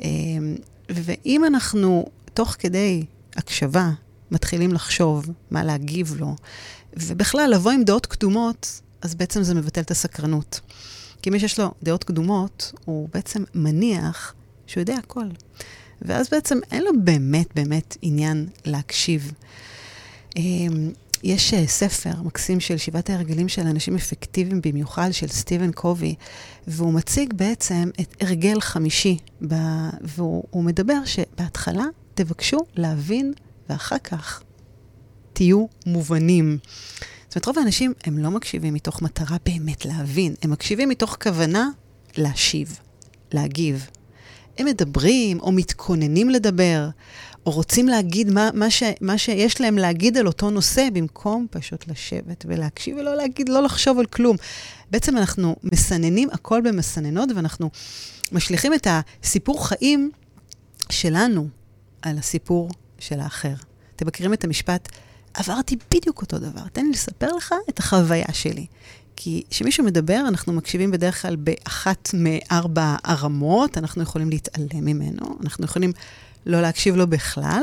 אמ, 0.00 0.56
ואם 0.88 1.44
אנחנו, 1.44 2.06
תוך 2.34 2.56
כדי 2.58 3.04
הקשבה, 3.36 3.90
מתחילים 4.30 4.72
לחשוב 4.72 5.26
מה 5.50 5.64
להגיב 5.64 6.14
לו, 6.18 6.34
ובכלל, 6.96 7.50
לבוא 7.50 7.70
עם 7.70 7.84
דעות 7.84 8.06
קדומות, 8.06 8.80
אז 9.04 9.14
בעצם 9.14 9.42
זה 9.42 9.54
מבטל 9.54 9.80
את 9.80 9.90
הסקרנות. 9.90 10.60
כי 11.22 11.30
מי 11.30 11.40
שיש 11.40 11.60
לו 11.60 11.74
דעות 11.82 12.04
קדומות, 12.04 12.72
הוא 12.84 13.08
בעצם 13.14 13.44
מניח 13.54 14.34
שהוא 14.66 14.80
יודע 14.80 14.94
הכל. 14.94 15.24
ואז 16.02 16.28
בעצם 16.30 16.58
אין 16.70 16.82
לו 16.82 16.90
באמת 17.04 17.54
באמת 17.54 17.96
עניין 18.02 18.48
להקשיב. 18.64 19.32
אמ, 20.36 20.92
יש 21.22 21.54
אה, 21.54 21.66
ספר 21.66 22.22
מקסים 22.22 22.60
של 22.60 22.76
שבעת 22.76 23.10
ההרגלים 23.10 23.48
של 23.48 23.62
אנשים 23.62 23.94
אפקטיביים 23.94 24.60
במיוחד, 24.64 25.08
של 25.12 25.28
סטיבן 25.28 25.72
קובי, 25.72 26.14
והוא 26.66 26.92
מציג 26.92 27.34
בעצם 27.34 27.90
את 28.00 28.14
הרגל 28.20 28.60
חמישי, 28.60 29.18
ב... 29.48 29.54
והוא 30.00 30.64
מדבר 30.64 31.04
שבהתחלה 31.04 31.84
תבקשו 32.14 32.58
להבין, 32.74 33.32
ואחר 33.68 33.98
כך 33.98 34.42
תהיו 35.32 35.66
מובנים. 35.86 36.58
זאת 37.34 37.46
אומרת, 37.46 37.46
רוב 37.56 37.58
האנשים, 37.58 37.92
הם 38.04 38.18
לא 38.18 38.30
מקשיבים 38.30 38.74
מתוך 38.74 39.02
מטרה 39.02 39.36
באמת 39.46 39.84
להבין, 39.84 40.34
הם 40.42 40.50
מקשיבים 40.50 40.88
מתוך 40.88 41.16
כוונה 41.22 41.68
להשיב, 42.16 42.78
להגיב. 43.32 43.86
הם 44.58 44.66
מדברים 44.66 45.40
או 45.40 45.52
מתכוננים 45.52 46.30
לדבר, 46.30 46.88
או 47.46 47.52
רוצים 47.52 47.88
להגיד 47.88 48.30
מה, 48.30 48.50
מה, 48.54 48.70
ש, 48.70 48.82
מה 49.00 49.18
שיש 49.18 49.60
להם 49.60 49.78
להגיד 49.78 50.18
על 50.18 50.26
אותו 50.26 50.50
נושא, 50.50 50.88
במקום 50.92 51.46
פשוט 51.50 51.88
לשבת 51.88 52.44
ולהקשיב 52.48 52.96
ולא 52.96 53.16
להגיד, 53.16 53.48
לא 53.48 53.62
לחשוב 53.62 53.98
על 53.98 54.06
כלום. 54.06 54.36
בעצם 54.90 55.16
אנחנו 55.16 55.56
מסננים 55.62 56.28
הכל 56.32 56.60
במסננות, 56.60 57.28
ואנחנו 57.36 57.70
משליכים 58.32 58.74
את 58.74 58.86
הסיפור 58.90 59.68
חיים 59.68 60.10
שלנו 60.90 61.48
על 62.02 62.18
הסיפור 62.18 62.70
של 62.98 63.20
האחר. 63.20 63.54
אתם 63.96 64.06
מכירים 64.06 64.32
את 64.34 64.44
המשפט, 64.44 64.88
עברתי 65.34 65.76
בדיוק 65.94 66.22
אותו 66.22 66.38
דבר. 66.38 66.62
תן 66.72 66.84
לי 66.84 66.90
לספר 66.90 67.32
לך 67.36 67.54
את 67.68 67.78
החוויה 67.78 68.32
שלי. 68.32 68.66
כי 69.16 69.42
כשמישהו 69.50 69.84
מדבר, 69.84 70.24
אנחנו 70.28 70.52
מקשיבים 70.52 70.90
בדרך 70.90 71.22
כלל 71.22 71.36
באחת 71.36 72.10
מארבע 72.14 72.96
הרמות, 73.04 73.78
אנחנו 73.78 74.02
יכולים 74.02 74.30
להתעלם 74.30 74.84
ממנו, 74.84 75.38
אנחנו 75.44 75.64
יכולים 75.64 75.92
לא 76.46 76.60
להקשיב 76.60 76.96
לו 76.96 77.06
בכלל. 77.06 77.62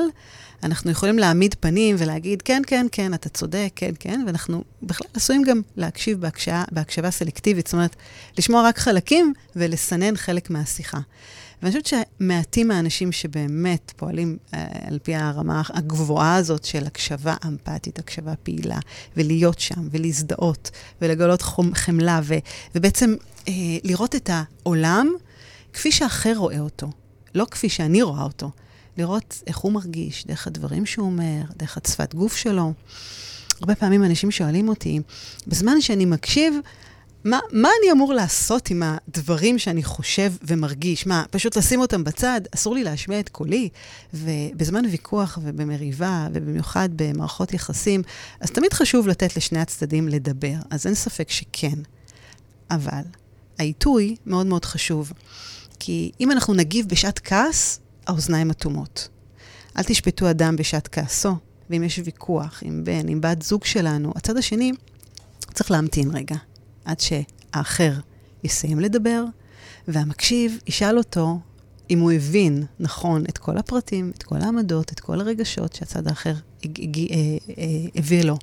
אנחנו 0.63 0.91
יכולים 0.91 1.19
להעמיד 1.19 1.55
פנים 1.59 1.95
ולהגיד, 1.99 2.41
כן, 2.41 2.61
כן, 2.67 2.87
כן, 2.91 3.13
אתה 3.13 3.29
צודק, 3.29 3.71
כן, 3.75 3.91
כן, 3.99 4.23
ואנחנו 4.27 4.63
בכלל 4.83 5.07
עשויים 5.13 5.43
גם 5.43 5.61
להקשיב 5.77 6.21
בהקשבה, 6.21 6.63
בהקשבה 6.71 7.11
סלקטיבית, 7.11 7.67
זאת 7.67 7.73
אומרת, 7.73 7.95
לשמוע 8.37 8.67
רק 8.67 8.77
חלקים 8.77 9.33
ולסנן 9.55 10.17
חלק 10.17 10.49
מהשיחה. 10.49 10.99
ואני 11.61 11.71
חושבת 11.71 11.85
שמעטים 12.19 12.67
מהאנשים 12.67 13.11
שבאמת 13.11 13.93
פועלים 13.95 14.37
אה, 14.53 14.67
על 14.87 14.99
פי 15.03 15.15
הרמה 15.15 15.61
הגבוהה 15.69 16.35
הזאת 16.35 16.65
של 16.65 16.85
הקשבה 16.85 17.35
אמפתית, 17.47 17.99
הקשבה 17.99 18.35
פעילה, 18.35 18.79
ולהיות 19.17 19.59
שם, 19.59 19.87
ולהזדהות, 19.91 20.71
ולגלות 21.01 21.41
חום, 21.41 21.75
חמלה, 21.75 22.19
ו, 22.23 22.35
ובעצם 22.75 23.15
אה, 23.47 23.53
לראות 23.83 24.15
את 24.15 24.29
העולם 24.33 25.07
כפי 25.73 25.91
שאחר 25.91 26.33
רואה 26.35 26.59
אותו, 26.59 26.91
לא 27.35 27.45
כפי 27.51 27.69
שאני 27.69 28.01
רואה 28.01 28.23
אותו. 28.23 28.51
לראות 28.97 29.43
איך 29.47 29.57
הוא 29.57 29.71
מרגיש, 29.71 30.25
דרך 30.25 30.47
הדברים 30.47 30.85
שהוא 30.85 31.05
אומר, 31.05 31.41
דרך 31.57 31.77
השפת 31.85 32.15
גוף 32.15 32.35
שלו. 32.35 32.73
הרבה 33.59 33.75
פעמים 33.75 34.03
אנשים 34.03 34.31
שואלים 34.31 34.69
אותי, 34.69 34.99
בזמן 35.47 35.81
שאני 35.81 36.05
מקשיב, 36.05 36.53
מה, 37.23 37.39
מה 37.51 37.69
אני 37.81 37.91
אמור 37.91 38.13
לעשות 38.13 38.69
עם 38.69 38.83
הדברים 38.85 39.59
שאני 39.59 39.83
חושב 39.83 40.33
ומרגיש? 40.43 41.07
מה, 41.07 41.23
פשוט 41.31 41.57
לשים 41.57 41.81
אותם 41.81 42.03
בצד? 42.03 42.41
אסור 42.55 42.75
לי 42.75 42.83
להשמיע 42.83 43.19
את 43.19 43.29
קולי? 43.29 43.69
ובזמן 44.13 44.85
ויכוח 44.85 45.39
ובמריבה, 45.41 46.27
ובמיוחד 46.33 46.89
במערכות 46.95 47.53
יחסים, 47.53 48.01
אז 48.39 48.51
תמיד 48.51 48.73
חשוב 48.73 49.07
לתת 49.07 49.37
לשני 49.37 49.59
הצדדים 49.59 50.07
לדבר. 50.07 50.55
אז 50.69 50.85
אין 50.85 50.95
ספק 50.95 51.29
שכן. 51.29 51.79
אבל 52.71 53.01
העיתוי 53.59 54.15
מאוד 54.25 54.45
מאוד 54.45 54.65
חשוב. 54.65 55.13
כי 55.79 56.11
אם 56.19 56.31
אנחנו 56.31 56.53
נגיב 56.53 56.87
בשעת 56.87 57.19
כעס, 57.23 57.79
האוזניים 58.07 58.51
אטומות. 58.51 59.09
אל 59.77 59.83
תשפטו 59.83 60.29
אדם 60.29 60.55
בשעת 60.55 60.87
כעסו, 60.87 61.35
ואם 61.69 61.83
יש 61.83 61.99
ויכוח 62.05 62.59
עם 62.65 62.83
בן, 62.83 63.07
עם 63.07 63.21
בת 63.21 63.41
זוג 63.41 63.65
שלנו, 63.65 64.13
הצד 64.15 64.37
השני 64.37 64.71
צריך 65.53 65.71
להמתין 65.71 66.11
רגע, 66.15 66.35
עד 66.85 66.99
שהאחר 66.99 67.93
יסיים 68.43 68.79
לדבר, 68.79 69.23
והמקשיב 69.87 70.57
ישאל 70.67 70.97
אותו 70.97 71.39
אם 71.89 71.99
הוא 71.99 72.11
הבין 72.11 72.63
נכון 72.79 73.23
את 73.29 73.37
כל 73.37 73.57
הפרטים, 73.57 74.11
את 74.17 74.23
כל 74.23 74.37
העמדות, 74.41 74.91
את 74.91 74.99
כל 74.99 75.21
הרגשות 75.21 75.75
שהצד 75.75 76.07
האחר 76.07 76.33
אה, 76.33 76.69
אה, 77.57 77.65
הביא 77.95 78.23
לו. 78.23 78.37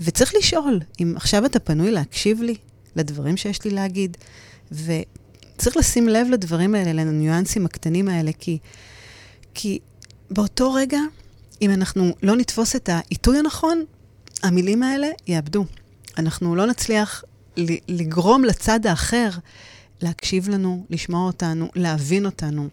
וצריך 0.00 0.32
לשאול, 0.38 0.80
אם 1.02 1.12
עכשיו 1.16 1.46
אתה 1.46 1.58
פנוי 1.58 1.90
להקשיב 1.90 2.42
לי, 2.42 2.54
לדברים 2.96 3.36
שיש 3.36 3.64
לי 3.64 3.70
להגיד, 3.70 4.16
וצריך 5.62 5.76
לשים 5.76 6.08
לב 6.08 6.26
לדברים 6.30 6.74
האלה, 6.74 6.92
לניואנסים 6.92 7.66
הקטנים 7.66 8.08
האלה, 8.08 8.30
כי 8.38 8.58
כי 9.54 9.78
באותו 10.30 10.72
רגע, 10.72 10.98
אם 11.62 11.70
אנחנו 11.70 12.14
לא 12.22 12.36
נתפוס 12.36 12.76
את 12.76 12.88
העיתוי 12.88 13.38
הנכון, 13.38 13.84
המילים 14.42 14.82
האלה 14.82 15.06
יאבדו. 15.26 15.64
אנחנו 16.18 16.56
לא 16.56 16.66
נצליח 16.66 17.24
לגרום 17.88 18.44
לצד 18.44 18.86
האחר 18.86 19.30
להקשיב 20.00 20.48
לנו, 20.48 20.86
לשמוע 20.90 21.26
אותנו, 21.26 21.68
להבין 21.74 22.26
אותנו. 22.26 22.68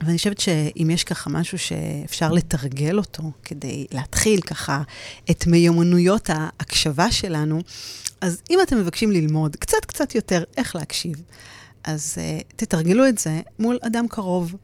ואני 0.00 0.16
חושבת 0.16 0.40
שאם 0.40 0.90
יש 0.92 1.04
ככה 1.04 1.30
משהו 1.30 1.58
שאפשר 1.58 2.32
לתרגל 2.32 2.98
אותו 2.98 3.22
כדי 3.44 3.86
להתחיל 3.92 4.40
ככה 4.40 4.82
את 5.30 5.46
מיומנויות 5.46 6.30
ההקשבה 6.30 7.12
שלנו, 7.12 7.60
אז 8.20 8.42
אם 8.50 8.58
אתם 8.62 8.78
מבקשים 8.78 9.10
ללמוד 9.10 9.56
קצת 9.56 9.84
קצת 9.84 10.14
יותר 10.14 10.44
איך 10.56 10.76
להקשיב, 10.76 11.22
אז 11.86 12.14
uh, 12.14 12.44
תתרגלו 12.56 13.08
את 13.08 13.18
זה 13.18 13.40
מול 13.58 13.78
אדם 13.82 14.08
קרוב. 14.08 14.54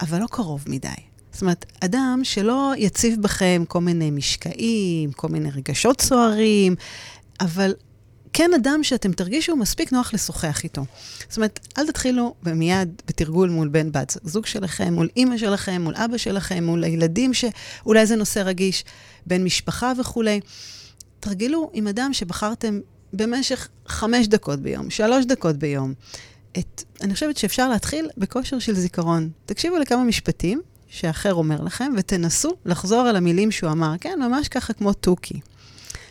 אבל 0.00 0.20
לא 0.20 0.26
קרוב 0.30 0.64
מדי. 0.66 0.88
זאת 1.32 1.42
אומרת, 1.42 1.66
אדם 1.80 2.20
שלא 2.22 2.72
יציב 2.76 3.22
בכם 3.22 3.64
כל 3.68 3.80
מיני 3.80 4.10
משקעים, 4.10 5.12
כל 5.12 5.28
מיני 5.28 5.50
רגשות 5.50 6.00
סוערים, 6.00 6.76
אבל 7.40 7.74
כן 8.32 8.50
אדם 8.56 8.80
שאתם 8.82 9.12
תרגישו 9.12 9.56
מספיק 9.56 9.92
נוח 9.92 10.14
לשוחח 10.14 10.64
איתו. 10.64 10.84
זאת 11.28 11.36
אומרת, 11.36 11.68
אל 11.78 11.86
תתחילו 11.86 12.34
מיד 12.42 13.02
בתרגול 13.08 13.50
מול 13.50 13.68
בן 13.68 13.92
בת 13.92 14.16
זוג 14.24 14.46
שלכם, 14.46 14.94
מול 14.94 15.08
אימא 15.16 15.36
שלכם, 15.36 15.82
מול 15.82 15.94
אבא 15.96 16.16
שלכם, 16.16 16.64
מול 16.64 16.84
הילדים 16.84 17.34
שאולי 17.34 18.06
זה 18.06 18.16
נושא 18.16 18.42
רגיש, 18.44 18.84
בן 19.26 19.44
משפחה 19.44 19.92
וכולי. 20.00 20.40
תרגלו 21.20 21.70
עם 21.72 21.88
אדם 21.88 22.12
שבחרתם 22.12 22.80
במשך 23.12 23.68
חמש 23.86 24.26
דקות 24.26 24.60
ביום, 24.60 24.90
שלוש 24.90 25.24
דקות 25.24 25.56
ביום. 25.56 25.94
את, 26.58 26.84
אני 27.02 27.14
חושבת 27.14 27.36
שאפשר 27.36 27.68
להתחיל 27.68 28.08
בכושר 28.16 28.58
של 28.58 28.74
זיכרון. 28.74 29.30
תקשיבו 29.46 29.78
לכמה 29.78 30.04
משפטים 30.04 30.60
שאחר 30.88 31.34
אומר 31.34 31.60
לכם, 31.60 31.92
ותנסו 31.96 32.56
לחזור 32.64 33.00
על 33.00 33.16
המילים 33.16 33.50
שהוא 33.50 33.70
אמר. 33.70 33.94
כן, 34.00 34.18
ממש 34.22 34.48
ככה 34.48 34.72
כמו 34.72 34.92
תוכי. 34.92 35.40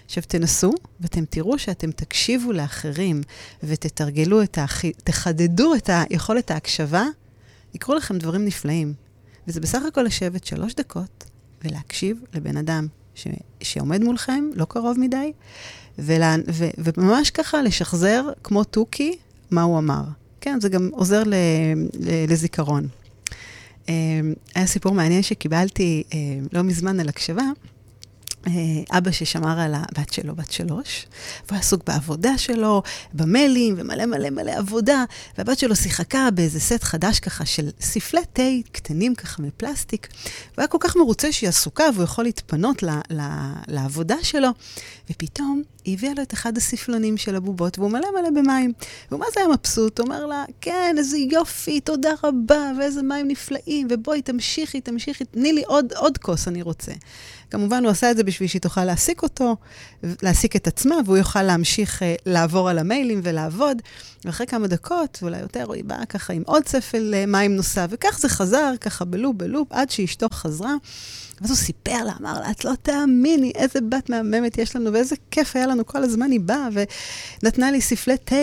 עכשיו 0.06 0.24
תנסו, 0.28 0.74
ואתם 1.00 1.26
תראו 1.26 1.60
שאתם 1.60 1.92
תקשיבו 1.92 2.52
לאחרים 2.52 3.22
ותתרגלו 3.64 4.44
את 4.44 4.58
ה... 4.58 4.66
תחדדו 5.04 5.76
את 5.76 5.90
היכולת 5.94 6.52
ההקשבה, 6.52 7.04
יקרו 7.74 7.96
לכם 7.96 8.18
דברים 8.18 8.46
נפלאים. 8.46 8.94
וזה 9.48 9.60
בסך 9.60 9.82
הכל 9.88 10.02
לשבת 10.02 10.44
שלוש 10.44 10.74
דקות 10.74 11.24
ולהקשיב 11.64 12.24
לבן 12.34 12.58
אדם 12.58 12.88
ש... 13.16 13.28
שעומד 13.62 14.04
מולכם, 14.04 14.50
לא 14.54 14.66
קרוב 14.66 15.00
מדי, 15.00 15.32
ולה... 16.00 16.36
ו... 16.54 16.66
וממש 16.78 17.32
ככה 17.32 17.62
לשחזר 17.62 18.26
כמו 18.44 18.64
תוכי 18.64 19.18
מה 19.52 19.62
הוא 19.62 19.78
אמר. 19.78 20.04
כן, 20.42 20.60
זה 20.62 20.70
גם 20.70 20.90
עוזר 20.92 21.24
ל, 21.24 21.34
ל, 22.00 22.32
לזיכרון. 22.32 22.88
אה, 23.90 23.94
היה 24.56 24.68
סיפור 24.68 24.94
מעניין 24.94 25.22
שקיבלתי 25.22 26.04
אה, 26.14 26.20
לא 26.54 26.62
מזמן 26.62 27.00
על 27.00 27.10
הקשבה. 27.10 27.44
אה, 28.50 28.98
אבא 28.98 29.12
ששמר 29.12 29.60
על 29.60 29.74
הבת 29.76 30.14
שלו, 30.14 30.36
בת 30.36 30.52
שלוש, 30.52 31.06
והוא 31.48 31.60
עסוק 31.60 31.84
בעבודה 31.88 32.38
שלו, 32.38 32.84
במיילים, 33.14 33.76
ומלא 33.78 34.06
מלא 34.06 34.30
מלא 34.30 34.52
עבודה, 34.52 35.04
והבת 35.38 35.60
שלו 35.60 35.76
שיחקה 35.76 36.32
באיזה 36.34 36.60
סט 36.60 36.84
חדש 36.84 37.20
ככה 37.20 37.46
של 37.46 37.70
ספלי 37.82 38.22
תה 38.34 38.44
קטנים 38.72 39.16
ככה 39.16 39.42
מפלסטיק, 39.42 40.08
והוא 40.14 40.62
היה 40.62 40.68
כל 40.68 40.78
כך 40.82 40.96
מרוצה 40.96 41.32
שהיא 41.32 41.50
עסוקה 41.50 41.84
והוא 41.94 42.04
יכול 42.04 42.24
להתפנות 42.24 42.84
ל, 42.84 42.90
ל, 43.10 43.22
לעבודה 43.68 44.16
שלו, 44.24 44.50
ופתאום 45.10 45.64
היא 45.86 45.98
הביאה 45.98 46.14
לו 46.14 46.22
את 46.22 46.34
אחד 46.34 46.58
הספלונים 46.58 47.18
של 47.18 47.36
הבובות, 47.36 47.80
והוא 47.80 47.92
מלא 47.92 48.08
מלא 48.20 48.30
במים. 48.42 48.74
והוא 49.10 49.20
מה 49.20 49.26
זה 49.34 49.40
היה 49.40 49.50
מבסוט? 49.50 50.00
הוא 50.00 50.06
אומר 50.06 50.26
לה, 50.26 50.46
כן, 50.62 50.96
איזה 50.98 51.18
יופי, 51.18 51.80
תודה 51.80 52.12
רבה, 52.24 52.72
ואיזה 52.80 53.02
מים 53.02 53.28
נפלאים, 53.28 53.88
ובואי, 53.90 54.22
תמשיכי, 54.22 54.82
תמשיכי, 54.82 55.26
תני 55.26 55.54
לי 55.54 55.64
עוד, 55.68 55.94
עוד 55.94 56.18
כוס, 56.18 56.48
אני 56.48 56.62
רוצה. 56.62 56.92
כמובן, 57.50 57.84
הוא 57.84 57.92
עשה 57.92 58.12
את 58.12 58.18
זה 58.18 58.24
בשביל 58.24 58.50
שהיא 58.50 58.62
תוכל 58.62 58.86
להעסיק 58.86 59.24
אותו, 59.24 59.56
להעסיק 60.04 60.56
את 60.56 60.68
עצמה, 60.68 60.96
והוא 61.06 61.18
יוכל 61.18 61.44
להמשיך 61.44 62.02
uh, 62.02 62.06
לעבור 62.26 62.70
על 62.70 62.78
המיילים 62.80 63.20
ולעבוד. 63.24 63.82
ואחרי 64.26 64.48
כמה 64.48 64.68
דקות, 64.68 65.20
אולי 65.22 65.40
יותר, 65.40 65.72
היא 65.72 65.84
באה 65.84 66.06
ככה 66.06 66.34
עם 66.34 66.44
עוד 66.46 66.68
ספל 66.68 67.14
uh, 67.14 67.30
מים 67.30 67.56
נוסף, 67.56 67.88
וכך 67.90 68.20
זה 68.20 68.30
חזר, 68.30 68.74
ככה 68.82 69.06
בלופ 69.06 69.36
בלופ, 69.36 69.68
עד 69.72 69.90
שאשתו 69.90 70.28
חזרה. 70.34 70.74
ואז 71.42 71.50
הוא 71.50 71.58
סיפר 71.58 72.04
לה, 72.04 72.14
אמר 72.22 72.40
לה, 72.40 72.52
את 72.52 72.66
לא 72.66 72.72
תאמיני 72.82 73.52
איזה 73.56 73.80
בת 73.90 74.10
מהממת 74.10 74.58
יש 74.58 74.76
לנו, 74.76 74.94
ואיזה 74.94 75.16
כיף 75.32 75.56
היה 75.56 75.68
לנו 75.68 75.86
כל 75.86 76.04
הזמן, 76.04 76.32
היא 76.32 76.40
באה 76.40 76.68
ונתנה 77.44 77.72
לי 77.72 77.82
ספלי 77.82 78.18
תה, 78.18 78.36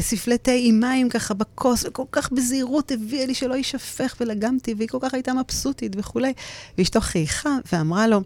ספלי 0.00 0.38
תה 0.38 0.52
עם 0.54 0.80
מים 0.80 1.08
ככה 1.08 1.34
בכוס, 1.34 1.84
וכל 1.84 2.04
כך 2.12 2.32
בזהירות 2.32 2.92
הביאה 2.92 3.26
לי 3.26 3.34
שלא 3.34 3.54
יישפך 3.54 4.16
ולגמתי, 4.20 4.74
והיא 4.74 4.88
כל 4.88 4.98
כך 5.00 5.14
הייתה 5.14 5.32
מבסוטית 5.32 5.92
וכולי. 5.96 6.32
ואשתו 6.78 7.00
חייכה 7.00 7.56
ואמרה 7.72 8.06
לו, 8.06 8.20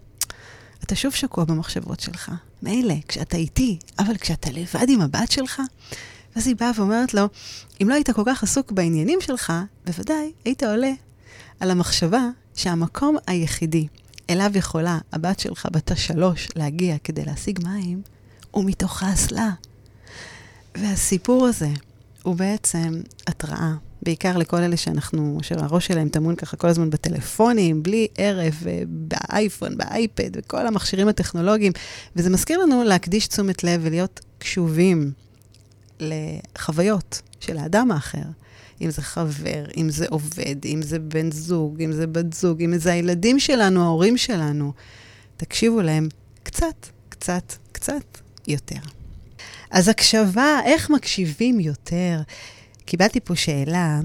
אתה 0.85 0.95
שוב 0.95 1.13
שקוע 1.13 1.45
במחשבות 1.45 2.01
שלך. 2.01 2.33
מילא, 2.63 2.95
כשאתה 3.09 3.37
איתי, 3.37 3.79
אבל 3.99 4.17
כשאתה 4.17 4.51
לבד 4.51 4.89
עם 4.89 5.01
הבת 5.01 5.31
שלך? 5.31 5.63
ואז 6.37 6.47
היא 6.47 6.57
באה 6.57 6.71
ואומרת 6.77 7.15
לו, 7.15 7.29
אם 7.83 7.89
לא 7.89 7.95
היית 7.95 8.11
כל 8.11 8.23
כך 8.27 8.43
עסוק 8.43 8.73
בעניינים 8.73 9.21
שלך, 9.21 9.53
בוודאי 9.87 10.33
היית 10.45 10.63
עולה 10.63 10.93
על 11.61 11.71
המחשבה 11.71 12.29
שהמקום 12.55 13.17
היחידי 13.27 13.87
אליו 14.31 14.51
יכולה 14.55 14.99
הבת 15.13 15.41
שלך, 15.41 15.69
בת 15.73 15.91
השלוש, 15.91 16.49
להגיע 16.57 16.97
כדי 17.05 17.25
להשיג 17.25 17.61
מים, 17.65 18.03
הוא 18.51 18.65
מתוך 18.65 19.03
האסלה. 19.03 19.51
והסיפור 20.75 21.47
הזה 21.47 21.71
הוא 22.23 22.37
בעצם 22.37 23.01
התראה 23.27 23.73
בעיקר 24.03 24.37
לכל 24.37 24.57
אלה 24.57 24.77
שאנחנו, 24.77 25.39
שהראש 25.43 25.87
שלהם 25.87 26.09
טמון 26.09 26.37
ככה 26.37 26.57
כל 26.57 26.69
הזמן 26.69 26.91
בטלפונים, 26.91 27.83
בלי 27.83 28.09
ערב, 28.17 28.63
באייפון, 28.89 29.77
באייפד, 29.77 30.31
וכל 30.33 30.67
המכשירים 30.67 31.09
הטכנולוגיים. 31.09 31.73
וזה 32.17 32.31
מזכיר 32.31 32.59
לנו 32.59 32.85
להקדיש 32.85 33.27
תשומת 33.27 33.65
לב 33.65 33.81
ולהיות 33.85 34.21
קשובים 34.39 35.13
לחוויות 36.01 37.23
של 37.41 37.59
האדם 37.59 37.91
האחר. 37.91 38.25
אם 38.81 38.91
זה 38.91 39.03
חבר, 39.03 39.65
אם 39.77 39.91
זה 39.91 40.07
עובד, 40.11 40.57
אם 40.65 40.83
זה 40.83 40.99
בן 40.99 41.31
זוג, 41.33 41.83
אם 41.83 41.93
זה 41.93 42.07
בת 42.07 42.33
זוג, 42.33 42.63
אם 42.63 42.79
זה 42.79 42.93
הילדים 42.93 43.39
שלנו, 43.39 43.83
ההורים 43.83 44.17
שלנו. 44.17 44.73
תקשיבו 45.37 45.83
להם 45.83 46.09
קצת, 46.43 46.87
קצת, 47.09 47.55
קצת 47.73 48.19
יותר. 48.49 48.81
אז 49.71 49.89
הקשבה, 49.89 50.61
איך 50.65 50.91
מקשיבים 50.91 51.61
יותר? 51.61 52.21
קיבלתי 52.91 53.21
פה 53.21 53.37
שאלה, 53.37 54.01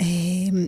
אמ, 0.00 0.66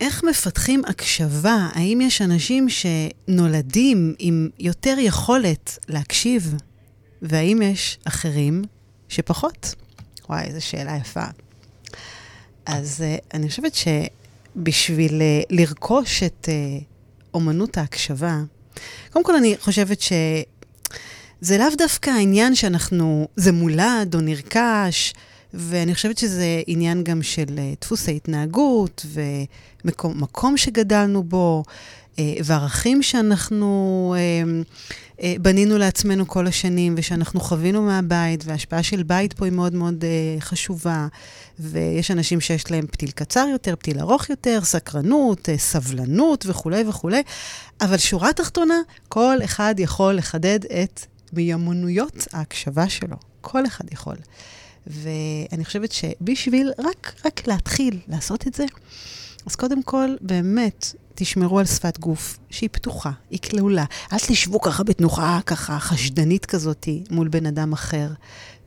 איך 0.00 0.24
מפתחים 0.24 0.82
הקשבה? 0.84 1.68
האם 1.72 2.00
יש 2.00 2.22
אנשים 2.22 2.66
שנולדים 2.68 4.14
עם 4.18 4.48
יותר 4.58 4.96
יכולת 4.98 5.78
להקשיב, 5.88 6.54
והאם 7.22 7.62
יש 7.62 7.98
אחרים 8.04 8.62
שפחות? 9.08 9.74
וואי, 10.28 10.44
איזו 10.44 10.66
שאלה 10.66 10.96
יפה. 10.96 11.24
אז 12.66 13.00
uh, 13.00 13.24
אני 13.34 13.48
חושבת 13.48 13.72
שבשביל 13.74 15.12
uh, 15.12 15.46
לרכוש 15.50 16.22
את 16.22 16.48
uh, 16.48 16.84
אומנות 17.34 17.78
ההקשבה, 17.78 18.40
קודם 19.10 19.24
כל 19.24 19.36
אני 19.36 19.54
חושבת 19.60 20.00
שזה 20.00 21.58
לאו 21.58 21.76
דווקא 21.78 22.10
העניין 22.10 22.54
שאנחנו, 22.54 23.28
זה 23.36 23.52
מולד 23.52 24.14
או 24.14 24.20
נרכש, 24.20 25.12
ואני 25.54 25.94
חושבת 25.94 26.18
שזה 26.18 26.62
עניין 26.66 27.04
גם 27.04 27.22
של 27.22 27.44
uh, 27.44 27.80
דפוס 27.80 28.08
ההתנהגות 28.08 29.06
ומקום 29.84 30.56
שגדלנו 30.56 31.22
בו, 31.22 31.62
uh, 31.66 32.18
וערכים 32.44 33.02
שאנחנו 33.02 34.14
uh, 35.16 35.22
בנינו 35.40 35.78
לעצמנו 35.78 36.28
כל 36.28 36.46
השנים 36.46 36.94
ושאנחנו 36.96 37.40
חווינו 37.40 37.82
מהבית, 37.82 38.44
וההשפעה 38.44 38.82
של 38.82 39.02
בית 39.02 39.32
פה 39.32 39.44
היא 39.44 39.52
מאוד 39.52 39.74
מאוד 39.74 40.04
חשובה. 40.40 41.06
ויש 41.60 42.10
אנשים 42.10 42.40
שיש 42.40 42.70
להם 42.70 42.86
פתיל 42.86 43.10
קצר 43.10 43.46
יותר, 43.52 43.76
פתיל 43.76 43.98
ארוך 43.98 44.30
יותר, 44.30 44.60
סקרנות, 44.62 45.48
סבלנות 45.56 46.44
וכולי 46.48 46.84
וכולי. 46.88 47.22
אבל 47.80 47.96
שורה 47.96 48.32
תחתונה, 48.32 48.80
כל 49.08 49.36
אחד 49.44 49.74
יכול 49.78 50.14
לחדד 50.14 50.64
את 50.64 51.06
מיומנויות 51.32 52.28
ההקשבה 52.32 52.88
שלו. 52.88 53.16
כל 53.40 53.66
אחד 53.66 53.84
יכול. 53.92 54.16
ואני 54.88 55.64
חושבת 55.64 55.92
שבשביל 55.92 56.72
רק, 56.78 57.14
רק 57.24 57.46
להתחיל 57.46 57.98
לעשות 58.08 58.46
את 58.46 58.54
זה, 58.54 58.64
אז 59.46 59.56
קודם 59.56 59.82
כל, 59.82 60.08
באמת, 60.20 60.94
תשמרו 61.14 61.58
על 61.58 61.64
שפת 61.64 61.98
גוף 61.98 62.38
שהיא 62.50 62.68
פתוחה, 62.72 63.10
היא 63.30 63.38
כלולה. 63.38 63.84
אל 64.12 64.18
תשבו 64.18 64.60
ככה 64.60 64.82
בתנוחה 64.82 65.40
ככה 65.46 65.78
חשדנית 65.78 66.46
כזאת 66.46 66.88
מול 67.10 67.28
בן 67.28 67.46
אדם 67.46 67.72
אחר. 67.72 68.08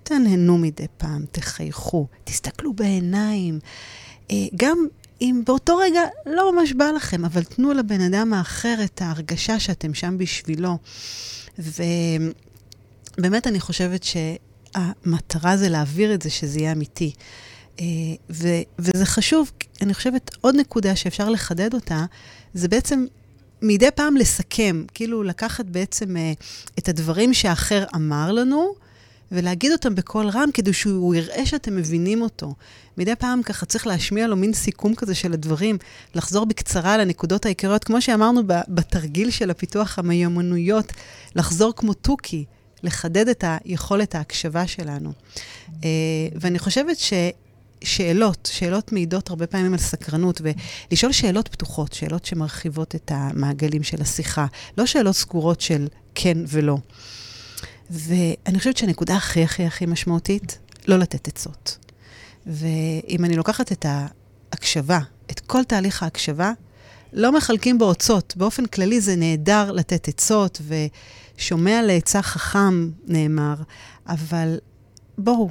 תנהנו 0.03 0.57
מדי 0.57 0.85
פעם, 0.97 1.25
תחייכו, 1.31 2.07
תסתכלו 2.23 2.73
בעיניים. 2.73 3.59
אה, 4.31 4.35
גם 4.55 4.77
אם 5.21 5.41
באותו 5.45 5.77
רגע 5.77 6.01
לא 6.25 6.55
ממש 6.55 6.73
בא 6.73 6.85
לכם, 6.85 7.25
אבל 7.25 7.43
תנו 7.43 7.73
לבן 7.73 8.01
אדם 8.01 8.33
האחר 8.33 8.75
את 8.83 9.01
ההרגשה 9.01 9.59
שאתם 9.59 9.93
שם 9.93 10.17
בשבילו. 10.17 10.77
ובאמת, 11.59 13.47
אני 13.47 13.59
חושבת 13.59 14.03
ש... 14.03 14.17
המטרה 14.75 15.57
זה 15.57 15.69
להעביר 15.69 16.13
את 16.13 16.21
זה, 16.21 16.29
שזה 16.29 16.59
יהיה 16.59 16.71
אמיתי. 16.71 17.11
Uh, 17.77 17.81
ו- 18.29 18.61
וזה 18.79 19.05
חשוב, 19.05 19.51
אני 19.81 19.93
חושבת, 19.93 20.31
עוד 20.41 20.55
נקודה 20.55 20.95
שאפשר 20.95 21.29
לחדד 21.29 21.73
אותה, 21.73 22.05
זה 22.53 22.67
בעצם 22.67 23.05
מדי 23.61 23.91
פעם 23.95 24.17
לסכם, 24.17 24.83
כאילו 24.93 25.23
לקחת 25.23 25.65
בעצם 25.65 26.15
uh, 26.15 26.43
את 26.79 26.89
הדברים 26.89 27.33
שהאחר 27.33 27.85
אמר 27.95 28.31
לנו, 28.31 28.73
ולהגיד 29.31 29.71
אותם 29.71 29.95
בקול 29.95 30.27
רם, 30.27 30.49
כדי 30.53 30.73
שהוא 30.73 31.15
יראה 31.15 31.45
שאתם 31.45 31.75
מבינים 31.75 32.21
אותו. 32.21 32.53
מדי 32.97 33.15
פעם 33.15 33.43
ככה 33.43 33.65
צריך 33.65 33.87
להשמיע 33.87 34.27
לו 34.27 34.35
מין 34.35 34.53
סיכום 34.53 34.95
כזה 34.95 35.15
של 35.15 35.33
הדברים, 35.33 35.77
לחזור 36.15 36.45
בקצרה 36.45 36.97
לנקודות 36.97 37.45
העיקריות, 37.45 37.83
כמו 37.83 38.01
שאמרנו 38.01 38.41
בתרגיל 38.67 39.31
של 39.31 39.51
הפיתוח 39.51 39.99
המיומנויות, 39.99 40.93
לחזור 41.35 41.73
כמו 41.75 41.93
תוכי. 41.93 42.45
לחדד 42.83 43.27
את 43.27 43.43
היכולת 43.47 44.15
ההקשבה 44.15 44.67
שלנו. 44.67 45.11
אה, 45.83 45.89
ואני 46.35 46.59
חושבת 46.59 46.97
ש... 46.97 47.13
שאלות, 47.83 48.49
שאלות 48.51 48.91
מעידות 48.91 49.29
הרבה 49.29 49.47
פעמים 49.47 49.73
על 49.73 49.79
סקרנות, 49.79 50.41
ולשאול 50.41 51.11
שאלות 51.11 51.47
פתוחות, 51.47 51.93
שאלות 51.93 52.25
שמרחיבות 52.25 52.95
את 52.95 53.11
המעגלים 53.15 53.83
של 53.83 54.01
השיחה, 54.01 54.45
לא 54.77 54.85
שאלות 54.85 55.15
סגורות 55.15 55.61
של 55.61 55.87
כן 56.15 56.37
ולא. 56.47 56.77
ואני 57.89 58.57
חושבת 58.57 58.77
שהנקודה 58.77 59.15
הכי 59.15 59.43
הכי 59.43 59.65
הכי 59.65 59.85
משמעותית, 59.85 60.59
לא 60.87 60.97
לתת 60.97 61.27
עצות. 61.27 61.77
ואם 62.47 63.25
אני 63.25 63.35
לוקחת 63.35 63.71
את 63.71 63.85
ההקשבה, 63.89 64.99
את 65.31 65.39
כל 65.39 65.63
תהליך 65.63 66.03
ההקשבה, 66.03 66.51
לא 67.13 67.31
מחלקים 67.31 67.77
בו 67.77 67.91
עצות. 67.91 68.33
באופן 68.37 68.65
כללי 68.65 69.01
זה 69.01 69.15
נהדר 69.15 69.71
לתת 69.71 70.07
עצות, 70.07 70.61
ושומע 71.41 71.81
לעצה 71.81 72.21
חכם, 72.21 72.89
נאמר, 73.07 73.55
אבל 74.07 74.57
בואו, 75.17 75.49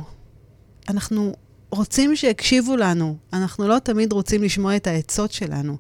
אנחנו 0.89 1.33
רוצים 1.71 2.17
שיקשיבו 2.17 2.77
לנו, 2.77 3.17
אנחנו 3.33 3.69
לא 3.69 3.79
תמיד 3.79 4.13
רוצים 4.13 4.43
לשמוע 4.43 4.77
את 4.77 4.87
העצות 4.87 5.33
שלנו. 5.33 5.77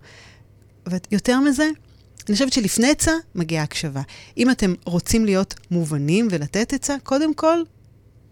ויותר 0.86 1.40
מזה, 1.40 1.68
אני 2.28 2.34
חושבת 2.34 2.52
שלפני 2.52 2.90
עצה 2.90 3.12
מגיעה 3.34 3.64
הקשבה. 3.64 4.02
אם 4.36 4.50
אתם 4.50 4.74
רוצים 4.84 5.24
להיות 5.24 5.54
מובנים 5.70 6.28
ולתת 6.30 6.72
עצה, 6.72 6.96
קודם 7.02 7.34
כל, 7.34 7.62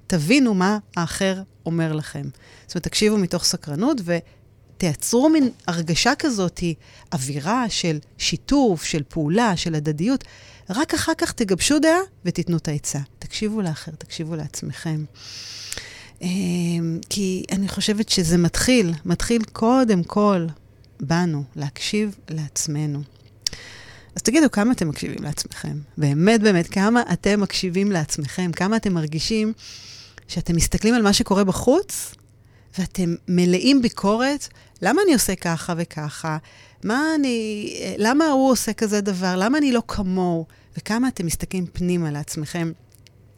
תבינו 0.06 0.54
מה 0.54 0.78
האחר 0.96 1.42
אומר 1.66 1.92
לכם. 1.92 2.24
זאת 2.66 2.74
אומרת, 2.74 2.84
תקשיבו 2.84 3.18
מתוך 3.18 3.44
סקרנות, 3.44 4.00
ו... 4.04 4.18
תייצרו 4.78 5.28
מין 5.28 5.50
הרגשה 5.66 6.12
כזאת, 6.18 6.60
אווירה 7.12 7.64
של 7.68 7.98
שיתוף, 8.18 8.84
של 8.84 9.02
פעולה, 9.08 9.56
של 9.56 9.74
הדדיות. 9.74 10.24
רק 10.70 10.94
אחר 10.94 11.12
כך 11.18 11.32
תגבשו 11.32 11.78
דעה 11.78 11.98
ותיתנו 12.24 12.56
את 12.56 12.68
העצה. 12.68 12.98
תקשיבו 13.18 13.62
לאחר, 13.62 13.92
תקשיבו 13.92 14.36
לעצמכם. 14.36 15.04
כי 17.10 17.44
אני 17.52 17.68
חושבת 17.68 18.08
שזה 18.08 18.38
מתחיל, 18.38 18.92
מתחיל 19.04 19.42
קודם 19.52 20.04
כל 20.04 20.46
בנו, 21.00 21.44
להקשיב 21.56 22.16
לעצמנו. 22.30 23.02
אז 24.16 24.22
תגידו, 24.22 24.50
כמה 24.50 24.72
אתם 24.72 24.88
מקשיבים 24.88 25.22
לעצמכם? 25.22 25.78
באמת, 25.98 26.40
באמת, 26.40 26.66
כמה 26.68 27.02
אתם 27.12 27.40
מקשיבים 27.40 27.92
לעצמכם? 27.92 28.52
כמה 28.52 28.76
אתם 28.76 28.92
מרגישים 28.92 29.52
שאתם 30.28 30.56
מסתכלים 30.56 30.94
על 30.94 31.02
מה 31.02 31.12
שקורה 31.12 31.44
בחוץ, 31.44 32.14
ואתם 32.78 33.14
מלאים 33.28 33.82
ביקורת, 33.82 34.48
למה 34.82 35.02
אני 35.04 35.14
עושה 35.14 35.34
ככה 35.34 35.74
וככה? 35.76 36.38
מה 36.84 37.14
אני, 37.14 37.74
למה 37.98 38.26
הוא 38.26 38.50
עושה 38.50 38.72
כזה 38.72 39.00
דבר? 39.00 39.36
למה 39.36 39.58
אני 39.58 39.72
לא 39.72 39.82
כמוהו? 39.88 40.46
וכמה 40.78 41.08
אתם 41.08 41.26
מסתכלים 41.26 41.66
פנימה 41.72 42.10
לעצמכם 42.10 42.72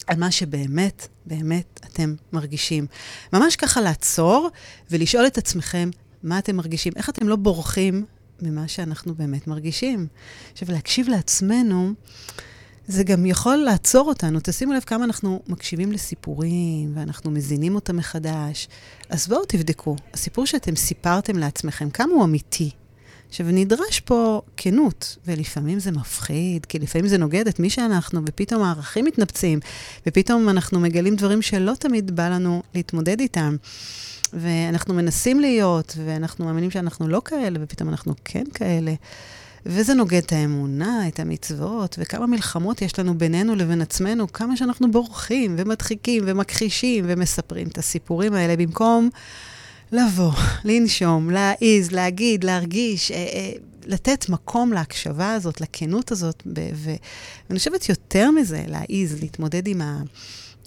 על 0.06 0.16
מה 0.16 0.30
שבאמת, 0.30 1.08
באמת 1.26 1.80
אתם 1.92 2.14
מרגישים. 2.32 2.86
ממש 3.32 3.56
ככה 3.56 3.80
לעצור 3.80 4.50
ולשאול 4.90 5.26
את 5.26 5.38
עצמכם 5.38 5.90
מה 6.22 6.38
אתם 6.38 6.56
מרגישים, 6.56 6.92
איך 6.96 7.10
אתם 7.10 7.28
לא 7.28 7.36
בורחים 7.36 8.04
ממה 8.42 8.68
שאנחנו 8.68 9.14
באמת 9.14 9.46
מרגישים. 9.46 10.06
עכשיו, 10.52 10.72
להקשיב 10.72 11.08
לעצמנו, 11.08 11.92
זה 12.86 13.04
גם 13.04 13.26
יכול 13.26 13.56
לעצור 13.56 14.08
אותנו. 14.08 14.38
תשימו 14.42 14.72
לב 14.72 14.82
כמה 14.82 15.04
אנחנו 15.04 15.42
מקשיבים 15.48 15.92
לסיפורים, 15.92 16.92
ואנחנו 16.94 17.30
מזינים 17.30 17.74
אותם 17.74 17.96
מחדש. 17.96 18.68
אז 19.08 19.28
בואו 19.28 19.44
תבדקו, 19.44 19.96
הסיפור 20.14 20.46
שאתם 20.46 20.76
סיפרתם 20.76 21.38
לעצמכם, 21.38 21.90
כמה 21.90 22.12
הוא 22.12 22.24
אמיתי? 22.24 22.70
עכשיו, 23.30 23.46
נדרש 23.52 24.00
פה 24.00 24.42
כנות, 24.56 25.16
ולפעמים 25.26 25.78
זה 25.78 25.90
מפחיד, 25.90 26.66
כי 26.66 26.78
לפעמים 26.78 27.08
זה 27.08 27.18
נוגד 27.18 27.48
את 27.48 27.60
מי 27.60 27.70
שאנחנו, 27.70 28.20
ופתאום 28.26 28.62
הערכים 28.62 29.04
מתנפצים, 29.04 29.58
ופתאום 30.06 30.48
אנחנו 30.48 30.80
מגלים 30.80 31.16
דברים 31.16 31.42
שלא 31.42 31.72
תמיד 31.78 32.16
בא 32.16 32.28
לנו 32.28 32.62
להתמודד 32.74 33.20
איתם. 33.20 33.56
ואנחנו 34.32 34.94
מנסים 34.94 35.40
להיות, 35.40 35.96
ואנחנו 36.06 36.44
מאמינים 36.44 36.70
שאנחנו 36.70 37.08
לא 37.08 37.22
כאלה, 37.24 37.58
ופתאום 37.62 37.88
אנחנו 37.88 38.14
כן 38.24 38.44
כאלה. 38.54 38.94
וזה 39.66 39.94
נוגד 39.94 40.22
את 40.26 40.32
האמונה, 40.32 41.08
את 41.08 41.20
המצוות, 41.20 41.96
וכמה 41.98 42.26
מלחמות 42.26 42.82
יש 42.82 42.98
לנו 42.98 43.18
בינינו 43.18 43.54
לבין 43.54 43.80
עצמנו, 43.80 44.32
כמה 44.32 44.56
שאנחנו 44.56 44.90
בורחים 44.90 45.54
ומדחיקים 45.58 46.24
ומכחישים 46.26 47.04
ומספרים 47.08 47.68
את 47.68 47.78
הסיפורים 47.78 48.32
האלה, 48.32 48.56
במקום 48.56 49.10
לבוא, 49.92 50.32
לנשום, 50.64 51.30
להעיז, 51.30 51.90
להגיד, 51.90 52.44
להרגיש, 52.44 53.10
אה, 53.10 53.16
אה, 53.16 53.52
לתת 53.86 54.28
מקום 54.28 54.72
להקשבה 54.72 55.32
הזאת, 55.32 55.60
לכנות 55.60 56.12
הזאת, 56.12 56.42
ואני 56.46 57.58
חושבת 57.58 57.88
יותר 57.88 58.30
מזה, 58.30 58.64
להעיז, 58.68 59.22
להתמודד 59.22 59.66
עם, 59.66 59.80
ה, 59.82 60.02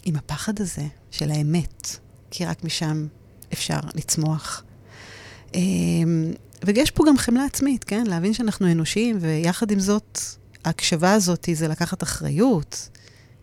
עם 0.06 0.16
הפחד 0.16 0.62
הזה 0.62 0.86
של 1.12 1.32
האמת, 1.32 1.98
כי 2.32 2.46
רק 2.46 2.64
משם 2.64 3.08
אפשר 3.54 3.80
לצמוח. 3.96 4.64
אמ, 5.54 6.34
ויש 6.66 6.92
פה 6.92 7.04
גם 7.08 7.18
חמלה 7.18 7.46
עצמית, 7.46 7.84
כן? 7.84 8.04
להבין 8.08 8.34
שאנחנו 8.34 8.72
אנושיים, 8.72 9.18
ויחד 9.22 9.72
עם 9.72 9.80
זאת, 9.80 10.20
ההקשבה 10.66 11.14
הזאת 11.14 11.50
זה 11.54 11.68
לקחת 11.68 12.04
אחריות, 12.04 12.90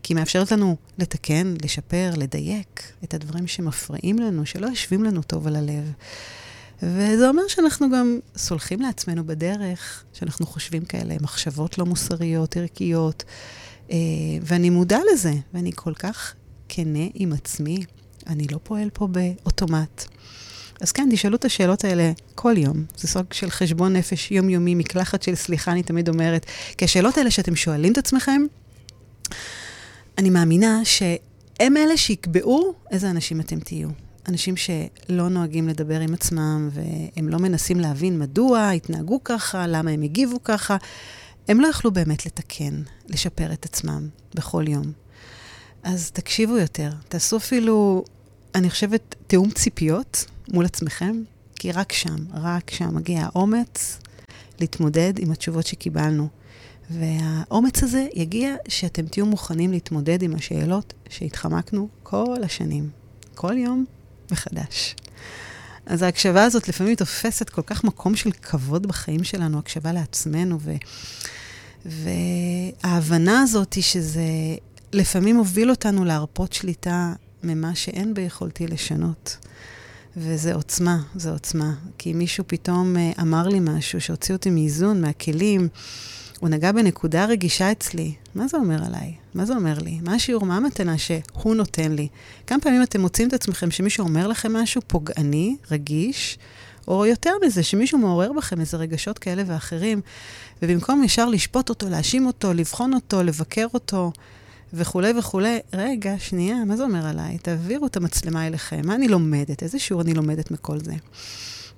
כי 0.03 0.13
היא 0.13 0.19
מאפשרת 0.19 0.51
לנו 0.51 0.75
לתקן, 0.97 1.53
לשפר, 1.63 2.11
לדייק 2.17 2.93
את 3.03 3.13
הדברים 3.13 3.47
שמפריעים 3.47 4.19
לנו, 4.19 4.45
שלא 4.45 4.67
יושבים 4.67 5.03
לנו 5.03 5.21
טוב 5.21 5.47
על 5.47 5.55
הלב. 5.55 5.91
וזה 6.83 7.29
אומר 7.29 7.43
שאנחנו 7.47 7.91
גם 7.91 8.19
סולחים 8.37 8.81
לעצמנו 8.81 9.25
בדרך, 9.25 10.03
שאנחנו 10.13 10.45
חושבים 10.45 10.85
כאלה 10.85 11.15
מחשבות 11.21 11.77
לא 11.77 11.85
מוסריות, 11.85 12.57
ערכיות, 12.57 13.23
אה, 13.91 13.97
ואני 14.41 14.69
מודע 14.69 14.99
לזה, 15.13 15.33
ואני 15.53 15.71
כל 15.75 15.93
כך 15.93 16.33
כנה 16.69 17.05
עם 17.13 17.33
עצמי. 17.33 17.85
אני 18.27 18.47
לא 18.51 18.59
פועל 18.63 18.89
פה 18.93 19.07
באוטומט. 19.07 20.05
אז 20.81 20.91
כן, 20.91 21.09
תשאלו 21.11 21.35
את 21.35 21.45
השאלות 21.45 21.83
האלה 21.83 22.11
כל 22.35 22.53
יום. 22.57 22.85
זה 22.97 23.07
סוג 23.07 23.33
של 23.33 23.49
חשבון 23.49 23.93
נפש 23.93 24.31
יומיומי, 24.31 24.75
מקלחת 24.75 25.23
של 25.23 25.35
סליחה, 25.35 25.71
אני 25.71 25.83
תמיד 25.83 26.09
אומרת. 26.09 26.45
כי 26.77 26.85
השאלות 26.85 27.17
האלה 27.17 27.31
שאתם 27.31 27.55
שואלים 27.55 27.91
את 27.91 27.97
עצמכם, 27.97 28.41
אני 30.17 30.29
מאמינה 30.29 30.81
שהם 30.83 31.77
אלה 31.77 31.97
שיקבעו 31.97 32.73
איזה 32.91 33.09
אנשים 33.09 33.39
אתם 33.39 33.59
תהיו. 33.59 33.89
אנשים 34.27 34.55
שלא 34.57 35.29
נוהגים 35.29 35.67
לדבר 35.67 35.99
עם 35.99 36.13
עצמם, 36.13 36.69
והם 36.73 37.29
לא 37.29 37.37
מנסים 37.37 37.79
להבין 37.79 38.19
מדוע 38.19 38.69
התנהגו 38.69 39.23
ככה, 39.23 39.67
למה 39.67 39.91
הם 39.91 40.01
הגיבו 40.01 40.43
ככה. 40.43 40.77
הם 41.47 41.61
לא 41.61 41.67
יכלו 41.67 41.91
באמת 41.91 42.25
לתקן, 42.25 42.81
לשפר 43.07 43.53
את 43.53 43.65
עצמם 43.65 44.07
בכל 44.35 44.65
יום. 44.67 44.91
אז 45.83 46.11
תקשיבו 46.11 46.57
יותר, 46.57 46.91
תעשו 47.07 47.37
אפילו, 47.37 48.03
אני 48.55 48.69
חושבת, 48.69 49.15
תיאום 49.27 49.51
ציפיות 49.51 50.25
מול 50.53 50.65
עצמכם, 50.65 51.23
כי 51.55 51.71
רק 51.71 51.91
שם, 51.91 52.15
רק 52.33 52.71
שם 52.71 52.95
מגיע 52.95 53.21
האומץ 53.23 53.99
להתמודד 54.59 55.13
עם 55.19 55.31
התשובות 55.31 55.67
שקיבלנו. 55.67 56.27
והאומץ 56.99 57.83
הזה 57.83 58.07
יגיע 58.13 58.55
שאתם 58.67 59.05
תהיו 59.05 59.25
מוכנים 59.25 59.71
להתמודד 59.71 60.21
עם 60.21 60.35
השאלות 60.35 60.93
שהתחמקנו 61.09 61.87
כל 62.03 62.37
השנים, 62.43 62.89
כל 63.35 63.57
יום 63.57 63.85
מחדש. 64.31 64.95
אז 65.85 66.01
ההקשבה 66.01 66.43
הזאת 66.43 66.67
לפעמים 66.67 66.95
תופסת 66.95 67.49
כל 67.49 67.61
כך 67.61 67.83
מקום 67.83 68.15
של 68.15 68.31
כבוד 68.31 68.87
בחיים 68.87 69.23
שלנו, 69.23 69.59
הקשבה 69.59 69.91
לעצמנו, 69.91 70.57
ו... 70.59 70.71
וההבנה 71.85 73.41
הזאת 73.41 73.73
היא 73.73 73.83
שזה 73.83 74.23
לפעמים 74.93 75.37
הוביל 75.37 75.69
אותנו 75.69 76.05
להרפות 76.05 76.53
שליטה 76.53 77.13
ממה 77.43 77.75
שאין 77.75 78.13
ביכולתי 78.13 78.67
לשנות. 78.67 79.37
וזה 80.17 80.53
עוצמה, 80.53 81.01
זה 81.15 81.31
עוצמה. 81.31 81.73
כי 81.97 82.13
מישהו 82.13 82.43
פתאום 82.47 82.97
אה, 82.97 83.11
אמר 83.21 83.47
לי 83.47 83.59
משהו 83.61 84.01
שהוציא 84.01 84.35
אותי 84.35 84.49
מאיזון, 84.49 85.01
מהכלים, 85.01 85.67
הוא 86.41 86.49
נגע 86.49 86.71
בנקודה 86.71 87.25
רגישה 87.25 87.71
אצלי. 87.71 88.13
מה 88.35 88.47
זה 88.47 88.57
אומר 88.57 88.85
עליי? 88.85 89.13
מה 89.33 89.45
זה 89.45 89.53
אומר 89.53 89.79
לי? 89.79 89.99
מה 90.03 90.13
השיעור, 90.13 90.45
מה 90.45 90.57
המתנה 90.57 90.97
שהוא 90.97 91.55
נותן 91.55 91.91
לי? 91.91 92.07
כמה 92.47 92.59
פעמים 92.59 92.83
אתם 92.83 93.01
מוצאים 93.01 93.27
את 93.27 93.33
עצמכם 93.33 93.71
שמישהו 93.71 94.07
אומר 94.07 94.27
לכם 94.27 94.53
משהו 94.53 94.81
פוגעני, 94.87 95.55
רגיש, 95.71 96.37
או 96.87 97.05
יותר 97.05 97.31
מזה, 97.45 97.63
שמישהו 97.63 97.97
מעורר 97.97 98.33
בכם 98.33 98.59
איזה 98.59 98.77
רגשות 98.77 99.19
כאלה 99.19 99.43
ואחרים, 99.45 100.01
ובמקום 100.61 101.03
ישר 101.03 101.29
לשפוט 101.29 101.69
אותו, 101.69 101.89
להאשים 101.89 102.25
אותו, 102.25 102.53
לבחון 102.53 102.93
אותו, 102.93 103.23
לבקר 103.23 103.67
אותו, 103.73 104.11
וכולי 104.73 105.13
וכולי. 105.19 105.59
רגע, 105.73 106.13
שנייה, 106.19 106.65
מה 106.65 106.77
זה 106.77 106.83
אומר 106.83 107.07
עליי? 107.07 107.37
תעבירו 107.37 107.85
את 107.85 107.97
המצלמה 107.97 108.47
אליכם. 108.47 108.81
מה 108.83 108.95
אני 108.95 109.07
לומדת? 109.07 109.63
איזה 109.63 109.79
שיעור 109.79 110.01
אני 110.01 110.13
לומדת 110.13 110.51
מכל 110.51 110.79
זה? 110.79 110.93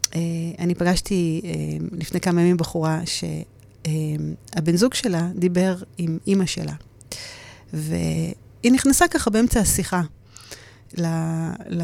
Uh, 0.03 0.15
אני 0.59 0.75
פגשתי 0.75 1.41
uh, 1.43 1.95
לפני 1.99 2.19
כמה 2.19 2.41
ימים 2.41 2.57
בחורה 2.57 3.01
שהבן 3.05 3.62
uh, 3.83 4.75
זוג 4.75 4.93
שלה 4.93 5.29
דיבר 5.35 5.75
עם 5.97 6.17
אימא 6.27 6.45
שלה, 6.45 6.73
והיא 7.73 8.71
נכנסה 8.71 9.07
ככה 9.07 9.29
באמצע 9.29 9.59
השיחה, 9.59 10.01
ל, 10.97 11.05
ל, 11.67 11.81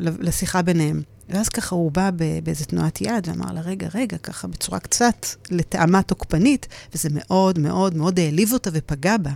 ל, 0.00 0.08
לשיחה 0.18 0.62
ביניהם. 0.62 1.02
ואז 1.28 1.48
ככה 1.48 1.74
הוא 1.74 1.92
בא 1.92 2.10
באיזה 2.42 2.64
תנועת 2.64 3.00
יד 3.00 3.28
ואמר 3.28 3.52
לה, 3.52 3.60
רגע, 3.60 3.88
רגע, 3.94 4.18
ככה 4.18 4.48
בצורה 4.48 4.80
קצת 4.80 5.26
לטעמה 5.50 6.02
תוקפנית, 6.02 6.68
וזה 6.94 7.08
מאוד 7.12 7.58
מאוד 7.58 7.96
מאוד 7.96 8.18
העליב 8.18 8.52
אותה 8.52 8.70
ופגע 8.72 9.16
בה. 9.16 9.30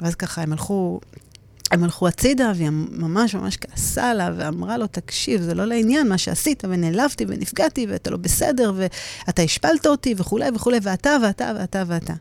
ואז 0.00 0.14
ככה 0.14 0.42
הם 0.42 0.52
הלכו, 0.52 1.00
הם 1.70 1.84
הלכו 1.84 2.08
הצידה, 2.08 2.52
והיא 2.56 2.70
ממש 2.90 3.34
ממש 3.34 3.56
כעסה 3.56 4.14
לה, 4.14 4.30
ואמרה 4.36 4.78
לו, 4.78 4.86
תקשיב, 4.86 5.42
זה 5.42 5.54
לא 5.54 5.64
לעניין 5.64 6.08
מה 6.08 6.18
שעשית, 6.18 6.62
ונעלבתי 6.68 7.24
ונפגעתי, 7.28 7.86
ואתה 7.88 8.10
לא 8.10 8.16
בסדר, 8.16 8.72
ואתה 8.76 9.42
השפלת 9.42 9.86
אותי, 9.86 10.14
וכולי 10.16 10.48
וכולי, 10.54 10.78
ואתה 10.82 11.16
ואתה 11.22 11.52
ואתה 11.58 11.82
ואתה. 11.86 12.14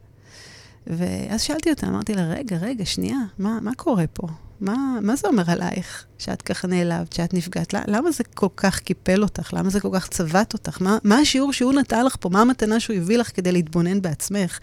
ואז 0.87 1.41
שאלתי 1.41 1.69
אותה, 1.69 1.87
אמרתי 1.87 2.13
לה, 2.13 2.27
רגע, 2.27 2.57
רגע, 2.57 2.85
שנייה, 2.85 3.17
מה, 3.37 3.59
מה 3.61 3.71
קורה 3.75 4.07
פה? 4.13 4.27
מה, 4.61 4.99
מה 5.01 5.15
זה 5.15 5.27
אומר 5.27 5.43
עלייך, 5.47 6.05
שאת 6.17 6.41
ככה 6.41 6.67
נעלבת, 6.67 7.13
שאת 7.13 7.33
נפגעת? 7.33 7.73
למה 7.87 8.11
זה 8.11 8.23
כל 8.23 8.47
כך 8.55 8.79
קיפל 8.79 9.23
אותך? 9.23 9.53
למה 9.53 9.69
זה 9.69 9.79
כל 9.79 9.89
כך 9.93 10.07
צבט 10.07 10.53
אותך? 10.53 10.81
מה, 10.81 10.97
מה 11.03 11.17
השיעור 11.19 11.53
שהוא 11.53 11.73
נתן 11.73 12.05
לך 12.05 12.15
פה? 12.19 12.29
מה 12.29 12.41
המתנה 12.41 12.79
שהוא 12.79 12.95
הביא 12.95 13.17
לך 13.17 13.35
כדי 13.35 13.51
להתבונן 13.51 14.01
בעצמך? 14.01 14.59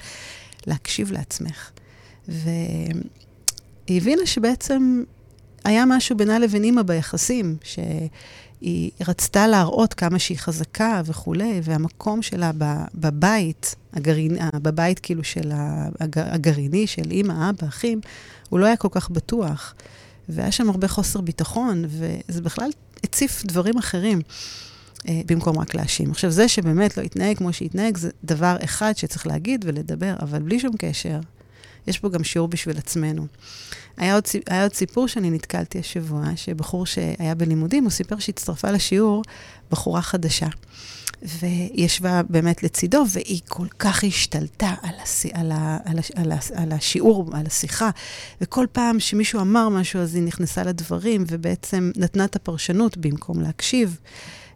להקשיב 0.67 1.13
לעצמך. 1.13 1.71
והיא 3.89 4.01
הבינה 4.01 4.27
שבעצם 4.27 5.03
היה 5.65 5.85
משהו 5.87 6.17
בינה 6.17 6.39
לבין 6.39 6.65
אימא 6.65 6.83
ביחסים, 6.83 7.57
שהיא 7.63 8.91
רצתה 9.09 9.47
להראות 9.47 9.95
כמה 9.95 10.19
שהיא 10.19 10.39
חזקה 10.39 11.03
וכולי, 11.05 11.61
והמקום 11.63 12.23
שלה 12.23 12.51
בבית, 12.95 13.75
הגרעין, 13.93 14.39
בבית 14.55 14.99
כאילו 14.99 15.25
של 15.25 15.53
הגרעיני, 16.07 16.87
של 16.87 17.11
אימא, 17.11 17.51
אבא, 17.51 17.69
אחים, 17.69 18.01
הוא 18.49 18.61
לא 18.61 18.67
היה 18.67 18.77
כל 18.77 18.89
כך 18.91 19.11
בטוח. 19.11 19.75
והיה 20.29 20.53
שם 20.53 20.71
הרבה 20.71 20.89
חוסר 20.89 21.21
ביטחון, 21.21 21.85
וזה 21.89 22.43
בכלל 22.43 22.71
הציף 23.05 23.45
דברים 23.45 23.79
אחרים. 23.79 24.21
אה, 25.09 25.21
במקום 25.27 25.59
רק 25.59 25.75
להאשים. 25.75 26.11
עכשיו, 26.11 26.31
זה 26.31 26.49
שבאמת 26.49 26.97
לא 26.97 27.03
התנהג 27.03 27.37
כמו 27.37 27.53
שהתנהג, 27.53 27.97
זה 27.97 28.11
דבר 28.25 28.57
אחד 28.65 28.93
שצריך 28.97 29.27
להגיד 29.27 29.65
ולדבר, 29.69 30.15
אבל 30.21 30.43
בלי 30.43 30.61
שום 30.61 30.73
קשר 30.79 31.21
יש 31.87 31.99
פה 31.99 32.09
גם 32.09 32.25
שיעור 32.25 32.49
בשביל 32.49 32.79
עצמנו. 32.79 33.27
היה 33.97 34.15
עוד, 34.15 34.25
היה 34.47 34.63
עוד 34.63 34.75
סיפור 34.75 35.09
שאני 35.09 35.31
נתקלתי 35.31 35.79
השבוע, 35.79 36.25
שבחור 36.37 36.87
שהיה 36.87 37.35
בלימודים, 37.35 37.85
הוא 37.85 37.91
סיפר 37.91 38.19
שהצטרפה 38.19 38.71
לשיעור 38.71 39.23
בחורה 39.71 40.03
חדשה. 40.03 40.49
והיא 41.23 41.85
ישבה 41.85 42.23
באמת 42.29 42.63
לצידו, 42.63 43.05
והיא 43.13 43.41
כל 43.49 43.67
כך 43.79 44.05
השתלטה 44.05 44.75
על, 44.83 44.95
הש... 45.03 45.27
על, 45.33 45.53
ה... 45.53 45.79
על, 45.85 45.99
הש... 45.99 46.11
על, 46.11 46.33
ה... 46.33 46.39
על 46.55 46.73
השיעור, 46.73 47.31
על 47.37 47.47
השיחה, 47.47 47.91
וכל 48.41 48.67
פעם 48.73 49.01
שמישהו 49.01 49.41
אמר 49.41 49.69
משהו, 49.69 50.01
אז 50.01 50.15
היא 50.15 50.23
נכנסה 50.23 50.63
לדברים, 50.63 51.25
ובעצם 51.29 51.91
נתנה 51.97 52.25
את 52.25 52.37
הפרשנות 52.37 52.97
במקום 52.97 53.41
להקשיב. 53.41 53.99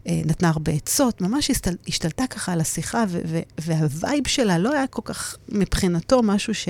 אה, 0.06 0.20
נתנה 0.24 0.48
הרבה 0.48 0.72
עצות, 0.72 1.20
ממש 1.20 1.50
השתל... 1.50 1.74
השתלטה 1.88 2.26
ככה 2.26 2.52
על 2.52 2.61
השיחה, 2.61 3.04
ו... 3.08 3.20
ו... 3.26 3.40
והווייב 3.61 4.28
שלה 4.28 4.58
לא 4.58 4.72
היה 4.72 4.87
כל 4.87 5.02
כך 5.04 5.37
מבחינתו 5.48 6.22
משהו 6.22 6.54
ש... 6.54 6.68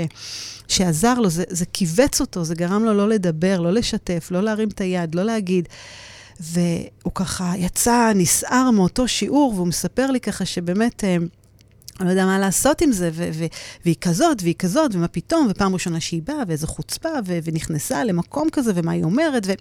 שעזר 0.69 1.15
לו, 1.15 1.31
זה, 1.31 1.45
זה 1.49 1.65
כיווץ 1.67 2.21
אותו, 2.21 2.45
זה 2.45 2.55
גרם 2.55 2.85
לו 2.85 2.95
לא 2.95 3.09
לדבר, 3.09 3.61
לא 3.61 3.73
לשתף, 3.73 4.29
לא 4.31 4.43
להרים 4.43 4.69
את 4.69 4.81
היד, 4.81 5.15
לא 5.15 5.23
להגיד. 5.23 5.69
והוא 6.41 7.13
ככה 7.15 7.53
יצא 7.57 8.13
נסער 8.15 8.71
מאותו 8.71 9.09
שיעור, 9.09 9.53
והוא 9.55 9.67
מספר 9.67 10.11
לי 10.11 10.21
ככה 10.21 10.45
שבאמת... 10.45 11.05
אה, 11.05 11.17
אני 12.01 12.07
לא 12.07 12.11
יודע 12.13 12.27
מה 12.27 12.39
לעשות 12.39 12.81
עם 12.81 12.93
זה, 12.93 13.11
ו- 13.13 13.29
ו- 13.33 13.47
והיא 13.85 13.97
כזאת, 14.01 14.43
והיא 14.43 14.55
כזאת, 14.59 14.95
ומה 14.95 15.09
פתאום, 15.09 15.47
ופעם 15.51 15.75
ראשונה 15.75 16.01
שהיא 16.01 16.23
באה, 16.25 16.43
ואיזו 16.49 16.67
חוצפה, 16.67 17.09
ו- 17.27 17.39
ונכנסה 17.45 18.05
למקום 18.05 18.49
כזה, 18.53 18.73
ומה 18.75 18.93
היא 18.93 19.05
אומרת, 19.05 19.43
ו- 19.47 19.53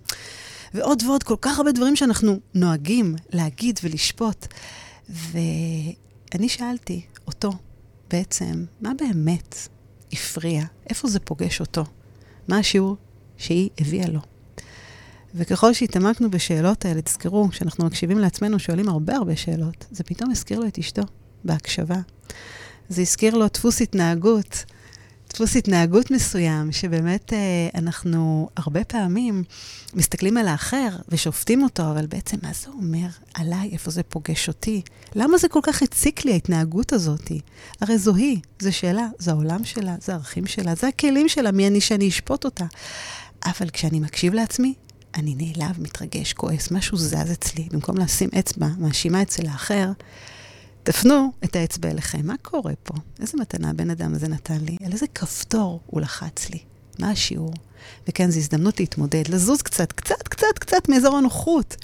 ועוד 0.74 1.04
ועוד, 1.04 1.24
כל 1.24 1.36
כך 1.42 1.58
הרבה 1.58 1.72
דברים 1.72 1.96
שאנחנו 1.96 2.40
נוהגים 2.54 3.16
להגיד 3.34 3.80
ולשפוט. 3.84 4.48
ואני 5.10 6.50
שאלתי 6.50 7.02
אותו, 7.28 7.52
בעצם, 8.10 8.66
מה 8.82 8.92
באמת 9.00 9.56
הפריע? 10.14 10.64
איפה 10.90 11.08
זה 11.08 11.20
פוגש 11.20 11.60
אותו? 11.60 11.84
מה 12.48 12.58
השיעור 12.58 12.96
שהיא 13.38 13.70
הביאה 13.80 14.08
לו? 14.08 14.20
וככל 15.36 15.74
שהתעמקנו 15.74 16.32
בשאלות 16.32 16.86
האלה, 16.86 17.02
תזכרו, 17.02 17.50
כשאנחנו 17.50 17.86
מקשיבים 17.86 18.20
לעצמנו, 18.20 18.60
שואלים 18.60 18.90
הרבה 18.90 19.16
הרבה 19.16 19.36
שאלות, 19.36 19.86
זה 19.92 20.04
פתאום 20.04 20.32
הזכיר 20.32 20.60
לו 20.60 20.68
את 20.68 20.78
אשתו, 20.78 21.02
בהקשבה. 21.44 21.98
זה 22.90 23.02
הזכיר 23.02 23.36
לו 23.36 23.48
דפוס 23.48 23.82
התנהגות, 23.82 24.66
דפוס 25.34 25.56
התנהגות 25.56 26.12
מסוים, 26.12 26.72
שבאמת 26.72 27.34
אה, 27.34 27.40
אנחנו 27.76 28.50
הרבה 28.58 28.84
פעמים 28.84 29.44
מסתכלים 29.94 30.38
על 30.38 30.48
האחר 30.48 30.90
ושופטים 31.10 31.64
אותו, 31.64 31.84
אבל 31.92 32.06
בעצם 32.06 32.38
מה 32.44 32.50
זה 32.54 32.68
אומר 32.70 33.08
עליי, 33.34 33.70
איפה 33.74 33.92
זה 33.92 34.04
פוגש 34.04 34.48
אותי? 34.48 34.82
למה 35.16 35.38
זה 35.38 35.48
כל 35.48 35.60
כך 35.64 35.82
הציק 35.82 36.26
לי, 36.26 36.32
ההתנהגות 36.32 36.94
הזאת? 36.94 37.32
הרי 37.82 37.98
זו 37.98 38.16
היא, 38.16 38.40
זו 38.60 38.74
שאלה, 38.74 39.08
זה 39.20 39.32
העולם 39.32 39.64
שלה, 39.64 39.96
זה 40.02 40.12
הערכים 40.12 40.46
שלה, 40.48 40.76
זה 40.76 40.88
הכלים 40.88 41.30
שלה, 41.30 41.52
מי 41.52 41.68
אני 41.68 41.82
שאני 41.82 42.10
אשפוט 42.10 42.46
אותה. 42.46 42.66
אבל 43.46 43.70
כשאני 43.70 44.00
מקשיב 44.00 44.34
לעצמי, 44.34 44.74
אני 45.16 45.36
נעלב, 45.38 45.82
מתרגש, 45.82 46.34
כועס, 46.34 46.72
משהו 46.72 46.98
זז 46.98 47.32
אצלי. 47.32 47.68
במקום 47.72 47.98
לשים 47.98 48.30
אצבע 48.40 48.68
מאשימה 48.78 49.22
אצל 49.22 49.48
האחר, 49.48 49.92
תפנו 50.88 51.32
את 51.44 51.56
האצבע 51.56 51.90
אליכם. 51.90 52.28
מה 52.28 52.36
קורה 52.42 52.74
פה? 52.84 52.94
איזה 53.20 53.38
מתנה 53.42 53.70
הבן 53.70 53.90
אדם 53.90 54.14
הזה 54.14 54.28
נתן 54.28 54.58
לי? 54.62 54.78
על 54.86 54.92
איזה 54.92 55.06
כפתור 55.16 55.82
הוא 55.86 56.02
לחץ 56.02 56.50
לי? 56.50 56.60
מה 57.00 57.12
השיעור? 57.12 57.54
וכן, 58.08 58.32
זו 58.32 58.38
הזדמנות 58.38 58.80
להתמודד, 58.80 59.28
לזוז 59.30 59.62
קצת, 59.62 59.92
קצת, 59.92 60.28
קצת, 60.28 60.60
קצת 60.60 60.90
מאזור 60.90 61.18
הנוחות. 61.18 61.76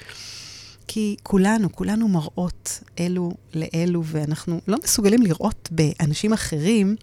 כי 0.87 1.15
כולנו, 1.23 1.71
כולנו 1.71 2.07
מראות 2.07 2.79
אלו 2.99 3.31
לאלו, 3.53 4.03
ואנחנו 4.05 4.61
לא 4.67 4.77
מסוגלים 4.83 5.21
לראות 5.21 5.69
באנשים 5.71 6.33
אחרים 6.33 6.95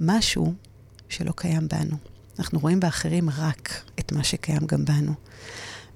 משהו 0.00 0.52
שלא 1.08 1.32
קיים 1.36 1.68
בנו. 1.68 1.96
אנחנו 2.38 2.58
רואים 2.58 2.80
באחרים 2.80 3.30
רק 3.30 3.82
את 4.00 4.12
מה 4.12 4.24
שקיים 4.24 4.66
גם 4.66 4.84
בנו. 4.84 5.12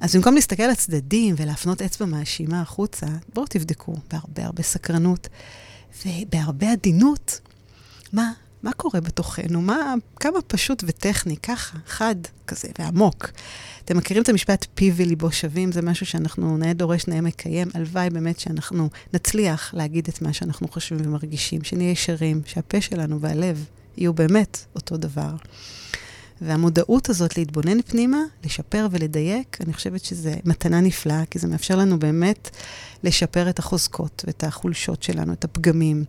אז 0.00 0.16
במקום 0.16 0.34
להסתכל 0.34 0.62
על 0.62 0.70
הצדדים 0.70 1.34
ולהפנות 1.38 1.82
אצבע 1.82 2.06
מאשימה 2.06 2.60
החוצה, 2.60 3.06
בואו 3.34 3.46
תבדקו 3.46 3.94
בהרבה 4.10 4.44
הרבה 4.44 4.62
סקרנות 4.62 5.28
ובהרבה 6.06 6.72
עדינות 6.72 7.40
מה, 8.12 8.32
מה 8.62 8.72
קורה 8.72 9.00
בתוכנו, 9.00 9.62
מה, 9.62 9.94
כמה 10.20 10.42
פשוט 10.46 10.84
וטכני, 10.86 11.36
ככה, 11.36 11.78
חד 11.86 12.14
כזה 12.46 12.68
ועמוק. 12.78 13.30
אתם 13.84 13.96
מכירים 13.96 14.22
את 14.22 14.28
המשפט 14.28 14.66
פיו 14.74 14.94
וליבו 14.96 15.32
שווים? 15.32 15.72
זה 15.72 15.82
משהו 15.82 16.06
שאנחנו 16.06 16.56
נאה 16.56 16.72
דורש, 16.72 17.08
נאה 17.08 17.20
מקיים. 17.20 17.68
הלוואי 17.74 18.10
באמת 18.10 18.40
שאנחנו 18.40 18.88
נצליח 19.14 19.74
להגיד 19.74 20.08
את 20.08 20.22
מה 20.22 20.32
שאנחנו 20.32 20.68
חושבים 20.68 21.00
ומרגישים, 21.04 21.64
שנהיה 21.64 21.90
ישרים, 21.90 22.42
שהפה 22.46 22.80
שלנו 22.80 23.20
והלב 23.20 23.64
יהיו 23.96 24.12
באמת 24.12 24.58
אותו 24.74 24.96
דבר. 24.96 25.36
והמודעות 26.40 27.08
הזאת 27.08 27.38
להתבונן 27.38 27.82
פנימה, 27.82 28.18
לשפר 28.44 28.86
ולדייק, 28.90 29.58
אני 29.60 29.72
חושבת 29.72 30.04
שזה 30.04 30.34
מתנה 30.44 30.80
נפלאה, 30.80 31.22
כי 31.30 31.38
זה 31.38 31.48
מאפשר 31.48 31.76
לנו 31.76 31.98
באמת 31.98 32.50
לשפר 33.02 33.50
את 33.50 33.58
החוזקות 33.58 34.24
ואת 34.26 34.44
החולשות 34.44 35.02
שלנו, 35.02 35.32
את 35.32 35.44
הפגמים. 35.44 36.04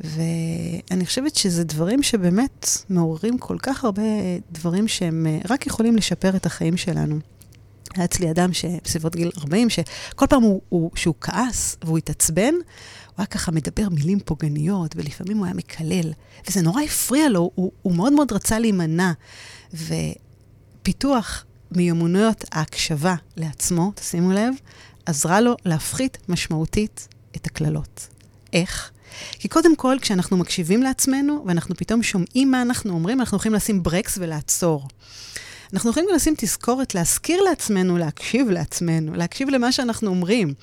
ואני 0.00 1.06
חושבת 1.06 1.36
שזה 1.36 1.64
דברים 1.64 2.02
שבאמת 2.02 2.68
מעוררים 2.90 3.38
כל 3.38 3.56
כך 3.62 3.84
הרבה 3.84 4.02
דברים 4.52 4.88
שהם 4.88 5.26
אה, 5.26 5.38
רק 5.50 5.66
יכולים 5.66 5.96
לשפר 5.96 6.36
את 6.36 6.46
החיים 6.46 6.76
שלנו. 6.76 7.18
היה 7.94 8.04
אצלי 8.04 8.30
אדם 8.30 8.50
בסביבות 8.84 9.16
גיל 9.16 9.30
40, 9.38 9.70
שכל 9.70 10.26
פעם 10.26 10.42
הוא, 10.42 10.60
הוא, 10.68 10.90
שהוא 10.94 11.14
כעס 11.20 11.76
והוא 11.84 11.98
התעצבן, 11.98 12.54
הוא 12.54 13.14
היה 13.18 13.26
ככה 13.26 13.52
מדבר 13.52 13.88
מילים 13.88 14.20
פוגעניות, 14.20 14.96
ולפעמים 14.96 15.36
הוא 15.36 15.44
היה 15.46 15.54
מקלל, 15.54 16.12
וזה 16.48 16.62
נורא 16.62 16.82
הפריע 16.82 17.28
לו, 17.28 17.50
הוא, 17.54 17.72
הוא 17.82 17.94
מאוד 17.94 18.12
מאוד 18.12 18.32
רצה 18.32 18.58
להימנע. 18.58 19.12
ופיתוח 19.74 21.44
מיומנויות 21.70 22.44
ההקשבה 22.52 23.14
לעצמו, 23.36 23.92
תשימו 23.94 24.32
לב, 24.32 24.54
עזרה 25.06 25.40
לו 25.40 25.56
להפחית 25.64 26.18
משמעותית 26.28 27.08
את 27.36 27.46
הקללות. 27.46 28.08
איך? 28.52 28.90
כי 29.38 29.48
קודם 29.48 29.76
כל, 29.76 29.96
כשאנחנו 30.00 30.36
מקשיבים 30.36 30.82
לעצמנו, 30.82 31.44
ואנחנו 31.46 31.74
פתאום 31.74 32.02
שומעים 32.02 32.50
מה 32.50 32.62
אנחנו 32.62 32.92
אומרים, 32.92 33.20
אנחנו 33.20 33.36
יכולים 33.36 33.54
לשים 33.54 33.82
ברקס 33.82 34.18
ולעצור. 34.20 34.88
אנחנו 35.72 35.90
יכולים 35.90 36.08
גם 36.08 36.16
לשים 36.16 36.34
תזכורת, 36.36 36.94
להזכיר 36.94 37.42
לעצמנו, 37.42 37.98
להקשיב 37.98 38.48
לעצמנו, 38.48 39.14
להקשיב 39.14 39.48
למה 39.48 39.72
שאנחנו 39.72 40.10
אומרים. 40.10 40.54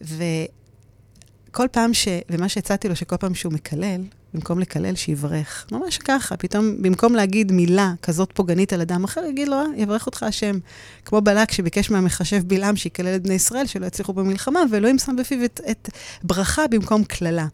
וכל 0.00 1.66
פעם 1.72 1.94
ש... 1.94 2.08
ומה 2.30 2.48
שהצעתי 2.48 2.88
לו, 2.88 2.96
שכל 2.96 3.16
פעם 3.16 3.34
שהוא 3.34 3.52
מקלל, 3.52 4.00
במקום 4.34 4.58
לקלל, 4.58 4.94
שיברך. 4.94 5.66
ממש 5.72 5.98
ככה, 5.98 6.36
פתאום, 6.36 6.82
במקום 6.82 7.14
להגיד 7.14 7.52
מילה 7.52 7.92
כזאת 8.02 8.30
פוגענית 8.34 8.72
על 8.72 8.80
אדם 8.80 9.04
אחר, 9.04 9.24
יגיד 9.24 9.48
לו, 9.48 9.56
אה, 9.56 9.64
יברך 9.76 10.06
אותך 10.06 10.22
השם. 10.22 10.58
כמו 11.04 11.20
בלק 11.20 11.52
שביקש 11.52 11.90
מהמחשב 11.90 12.42
בלעם 12.46 12.76
שיקלל 12.76 13.16
את 13.16 13.22
בני 13.22 13.34
ישראל, 13.34 13.66
שלא 13.66 13.86
יצליחו 13.86 14.12
במלחמה, 14.12 14.60
ואלוהים 14.70 14.98
שם 14.98 15.16
בפיו 15.16 15.44
את, 15.44 15.60
את 15.70 15.88
ברכה 16.22 16.66
במקום 16.66 17.04
קללה. 17.04 17.46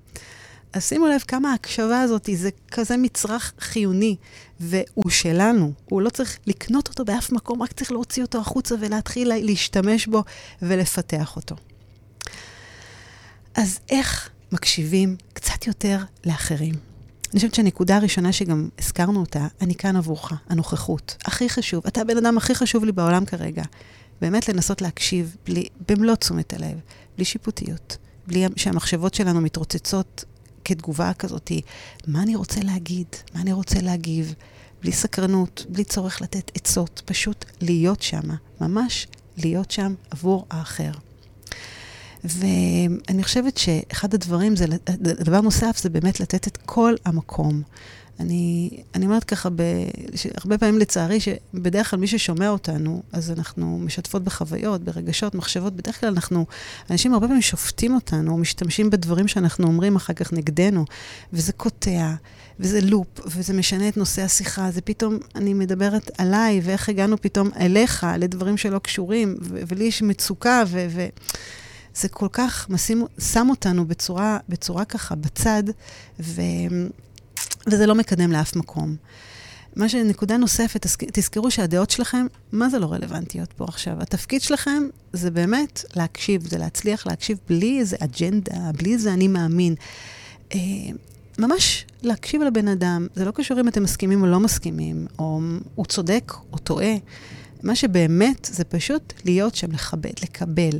אז 0.72 0.84
שימו 0.84 1.06
לב 1.06 1.20
כמה 1.28 1.50
ההקשבה 1.50 2.00
הזאת, 2.00 2.28
זה 2.34 2.50
כזה 2.70 2.96
מצרך 2.96 3.52
חיוני, 3.60 4.16
והוא 4.60 5.10
שלנו. 5.10 5.72
הוא 5.84 6.02
לא 6.02 6.10
צריך 6.10 6.38
לקנות 6.46 6.88
אותו 6.88 7.04
באף 7.04 7.32
מקום, 7.32 7.62
רק 7.62 7.72
צריך 7.72 7.92
להוציא 7.92 8.22
אותו 8.22 8.38
החוצה 8.38 8.74
ולהתחיל 8.80 9.28
להשתמש 9.34 10.06
בו 10.06 10.24
ולפתח 10.62 11.36
אותו. 11.36 11.56
אז 13.54 13.78
איך 13.90 14.30
מקשיבים 14.52 15.16
קצת 15.32 15.66
יותר 15.66 15.98
לאחרים. 16.26 16.74
אני 17.30 17.40
חושבת 17.40 17.54
שהנקודה 17.54 17.96
הראשונה 17.96 18.32
שגם 18.32 18.68
הזכרנו 18.78 19.20
אותה, 19.20 19.46
אני 19.60 19.74
כאן 19.74 19.96
עבורך, 19.96 20.32
הנוכחות. 20.48 21.16
הכי 21.24 21.48
חשוב, 21.48 21.82
אתה 21.86 22.00
הבן 22.00 22.16
אדם 22.16 22.36
הכי 22.38 22.54
חשוב 22.54 22.84
לי 22.84 22.92
בעולם 22.92 23.24
כרגע. 23.24 23.62
באמת 24.20 24.48
לנסות 24.48 24.82
להקשיב 24.82 25.36
בלי, 25.46 25.64
במלוא 25.88 26.14
תשומת 26.14 26.52
הלב, 26.52 26.80
בלי 27.16 27.24
שיפוטיות, 27.24 27.96
בלי 28.26 28.46
שהמחשבות 28.56 29.14
שלנו 29.14 29.40
מתרוצצות 29.40 30.24
כתגובה 30.64 31.12
כזאת, 31.12 31.52
מה 32.06 32.22
אני 32.22 32.36
רוצה 32.36 32.60
להגיד, 32.60 33.06
מה 33.34 33.40
אני 33.40 33.52
רוצה 33.52 33.80
להגיב, 33.80 34.34
בלי 34.82 34.92
סקרנות, 34.92 35.66
בלי 35.68 35.84
צורך 35.84 36.22
לתת 36.22 36.50
עצות, 36.54 37.02
פשוט 37.04 37.44
להיות 37.60 38.02
שם, 38.02 38.30
ממש 38.60 39.06
להיות 39.36 39.70
שם 39.70 39.94
עבור 40.10 40.46
האחר. 40.50 40.92
ואני 42.24 43.22
חושבת 43.22 43.56
שאחד 43.56 44.14
הדברים, 44.14 44.56
זה, 44.56 44.66
דבר 45.00 45.40
נוסף, 45.40 45.78
זה 45.82 45.90
באמת 45.90 46.20
לתת 46.20 46.46
את 46.46 46.56
כל 46.56 46.94
המקום. 47.04 47.62
אני, 48.20 48.70
אני 48.94 49.06
אומרת 49.06 49.24
ככה, 49.24 49.50
ב, 49.50 49.62
הרבה 50.36 50.58
פעמים 50.58 50.78
לצערי, 50.78 51.20
שבדרך 51.20 51.90
כלל 51.90 51.98
מי 51.98 52.06
ששומע 52.06 52.48
אותנו, 52.48 53.02
אז 53.12 53.30
אנחנו 53.30 53.78
משתפות 53.78 54.24
בחוויות, 54.24 54.84
ברגשות, 54.84 55.34
מחשבות. 55.34 55.76
בדרך 55.76 56.00
כלל 56.00 56.08
אנחנו, 56.08 56.46
אנשים 56.90 57.14
הרבה 57.14 57.26
פעמים 57.26 57.42
שופטים 57.42 57.94
אותנו, 57.94 58.32
או 58.32 58.36
משתמשים 58.36 58.90
בדברים 58.90 59.28
שאנחנו 59.28 59.66
אומרים 59.66 59.96
אחר 59.96 60.12
כך 60.12 60.32
נגדנו, 60.32 60.84
וזה 61.32 61.52
קוטע, 61.52 62.14
וזה 62.60 62.80
לופ, 62.80 63.20
וזה 63.26 63.52
משנה 63.52 63.88
את 63.88 63.96
נושא 63.96 64.22
השיחה. 64.22 64.70
זה 64.70 64.80
פתאום, 64.80 65.18
אני 65.34 65.54
מדברת 65.54 66.10
עליי, 66.18 66.60
ואיך 66.64 66.88
הגענו 66.88 67.20
פתאום 67.20 67.50
אליך, 67.60 68.06
לדברים 68.18 68.56
שלא 68.56 68.78
קשורים, 68.78 69.36
ולי 69.40 69.84
יש 69.84 70.02
מצוקה, 70.02 70.62
ו... 70.66 70.86
ו- 70.90 71.08
זה 72.00 72.08
כל 72.08 72.28
כך 72.32 72.70
משים, 72.70 73.04
שם 73.18 73.46
אותנו 73.50 73.86
בצורה, 73.86 74.38
בצורה 74.48 74.84
ככה 74.84 75.14
בצד, 75.14 75.62
ו, 76.20 76.42
וזה 77.66 77.86
לא 77.86 77.94
מקדם 77.94 78.32
לאף 78.32 78.56
מקום. 78.56 78.96
מה 79.76 79.88
שנקודה 79.88 80.36
נוספת, 80.36 80.86
תזכרו 81.12 81.50
שהדעות 81.50 81.90
שלכם, 81.90 82.26
מה 82.52 82.68
זה 82.68 82.78
לא 82.78 82.92
רלוונטיות 82.92 83.52
פה 83.52 83.64
עכשיו? 83.64 84.02
התפקיד 84.02 84.42
שלכם 84.42 84.82
זה 85.12 85.30
באמת 85.30 85.84
להקשיב, 85.96 86.46
זה 86.48 86.58
להצליח 86.58 87.06
להקשיב 87.06 87.38
בלי 87.48 87.78
איזה 87.78 87.96
אג'נדה, 88.00 88.72
בלי 88.78 88.92
איזה 88.92 89.12
אני 89.12 89.28
מאמין. 89.28 89.74
אה, 90.54 90.58
ממש 91.38 91.86
להקשיב 92.02 92.42
לבן 92.42 92.68
אדם, 92.68 93.06
זה 93.14 93.24
לא 93.24 93.30
קשור 93.30 93.60
אם 93.60 93.68
אתם 93.68 93.82
מסכימים 93.82 94.22
או 94.22 94.26
לא 94.26 94.40
מסכימים, 94.40 95.06
או 95.18 95.40
הוא 95.74 95.86
צודק 95.86 96.32
או 96.52 96.58
טועה. 96.58 96.94
מה 97.62 97.76
שבאמת 97.76 98.48
זה 98.52 98.64
פשוט 98.64 99.12
להיות 99.24 99.54
שם, 99.54 99.72
לכבד, 99.72 100.12
לקבל, 100.22 100.78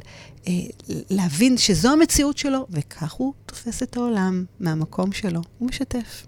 להבין 1.10 1.56
שזו 1.56 1.92
המציאות 1.92 2.38
שלו, 2.38 2.66
וכך 2.70 3.12
הוא 3.12 3.32
תופס 3.46 3.82
את 3.82 3.96
העולם 3.96 4.44
מהמקום 4.60 5.12
שלו, 5.12 5.40
הוא 5.58 5.68
משתף. 5.68 6.26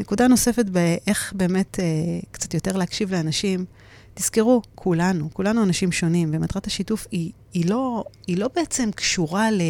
נקודה 0.00 0.28
נוספת 0.28 0.66
באיך 0.66 1.32
באמת 1.36 1.80
אה, 1.80 1.84
קצת 2.30 2.54
יותר 2.54 2.76
להקשיב 2.76 3.12
לאנשים, 3.12 3.64
תזכרו, 4.14 4.62
כולנו, 4.74 5.28
כולנו 5.32 5.62
אנשים 5.62 5.92
שונים, 5.92 6.30
ומטרת 6.32 6.66
השיתוף 6.66 7.06
היא, 7.10 7.32
היא, 7.52 7.70
לא, 7.70 8.04
היא 8.26 8.36
לא 8.36 8.48
בעצם 8.54 8.90
קשורה 8.90 9.50
ל... 9.50 9.60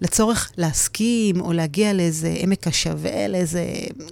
לצורך 0.00 0.52
להסכים 0.56 1.40
או 1.40 1.52
להגיע 1.52 1.92
לאיזה 1.92 2.34
עמק 2.36 2.66
השווה, 2.66 3.28
לאיזה 3.28 3.64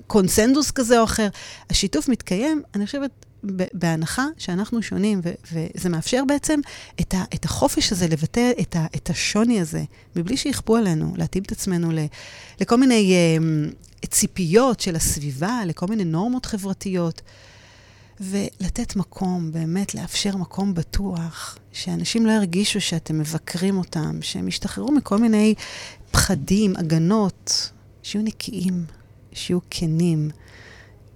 קונסנזוס 0.07 0.71
כזה 0.71 0.99
או 0.99 1.05
אחר. 1.05 1.29
השיתוף 1.71 2.09
מתקיים, 2.09 2.63
אני 2.75 2.87
חושבת, 2.87 3.11
בהנחה 3.72 4.26
שאנחנו 4.38 4.83
שונים, 4.83 5.20
וזה 5.53 5.88
מאפשר 5.88 6.22
בעצם 6.29 6.61
את, 7.00 7.14
ה- 7.14 7.24
את 7.35 7.44
החופש 7.44 7.92
הזה 7.92 8.09
לבטא 8.09 8.50
את, 8.61 8.76
ה- 8.76 8.87
את 8.96 9.11
השוני 9.11 9.61
הזה, 9.61 9.85
מבלי 10.16 10.37
שיכפו 10.37 10.76
עלינו, 10.76 11.12
להתאים 11.16 11.42
את 11.42 11.53
עצמנו 11.53 11.92
ל- 11.92 12.07
לכל 12.61 12.76
מיני 12.76 13.14
uh, 14.03 14.07
ציפיות 14.07 14.81
של 14.81 14.96
הסביבה, 14.96 15.61
לכל 15.66 15.87
מיני 15.87 16.05
נורמות 16.05 16.46
חברתיות. 16.46 17.22
ולתת 18.20 18.96
מקום, 18.96 19.53
באמת 19.53 19.94
לאפשר 19.94 20.37
מקום 20.37 20.74
בטוח, 20.74 21.59
שאנשים 21.72 22.26
לא 22.26 22.33
ירגישו 22.33 22.81
שאתם 22.81 23.18
מבקרים 23.18 23.79
אותם, 23.79 24.18
שהם 24.22 24.48
ישתחררו 24.48 24.92
מכל 24.92 25.18
מיני 25.18 25.55
פחדים, 26.11 26.76
הגנות, 26.76 27.70
שיהיו 28.03 28.24
נקיים, 28.24 28.85
שיהיו 29.33 29.59
כנים, 29.70 30.31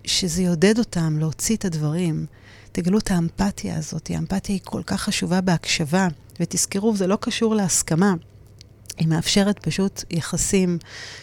שזה 0.04 0.42
יעודד 0.42 0.78
אותם 0.78 1.18
להוציא 1.18 1.56
את 1.56 1.64
הדברים. 1.64 2.26
תגלו 2.72 2.98
את 2.98 3.10
האמפתיה 3.10 3.78
הזאת, 3.78 4.10
האמפתיה 4.10 4.54
היא 4.54 4.60
כל 4.64 4.82
כך 4.86 5.00
חשובה 5.00 5.40
בהקשבה, 5.40 6.08
ותזכרו, 6.40 6.96
זה 6.96 7.06
לא 7.06 7.16
קשור 7.20 7.54
להסכמה. 7.54 8.14
היא 8.96 9.08
מאפשרת 9.08 9.58
פשוט 9.58 10.04
יחסים 10.10 10.78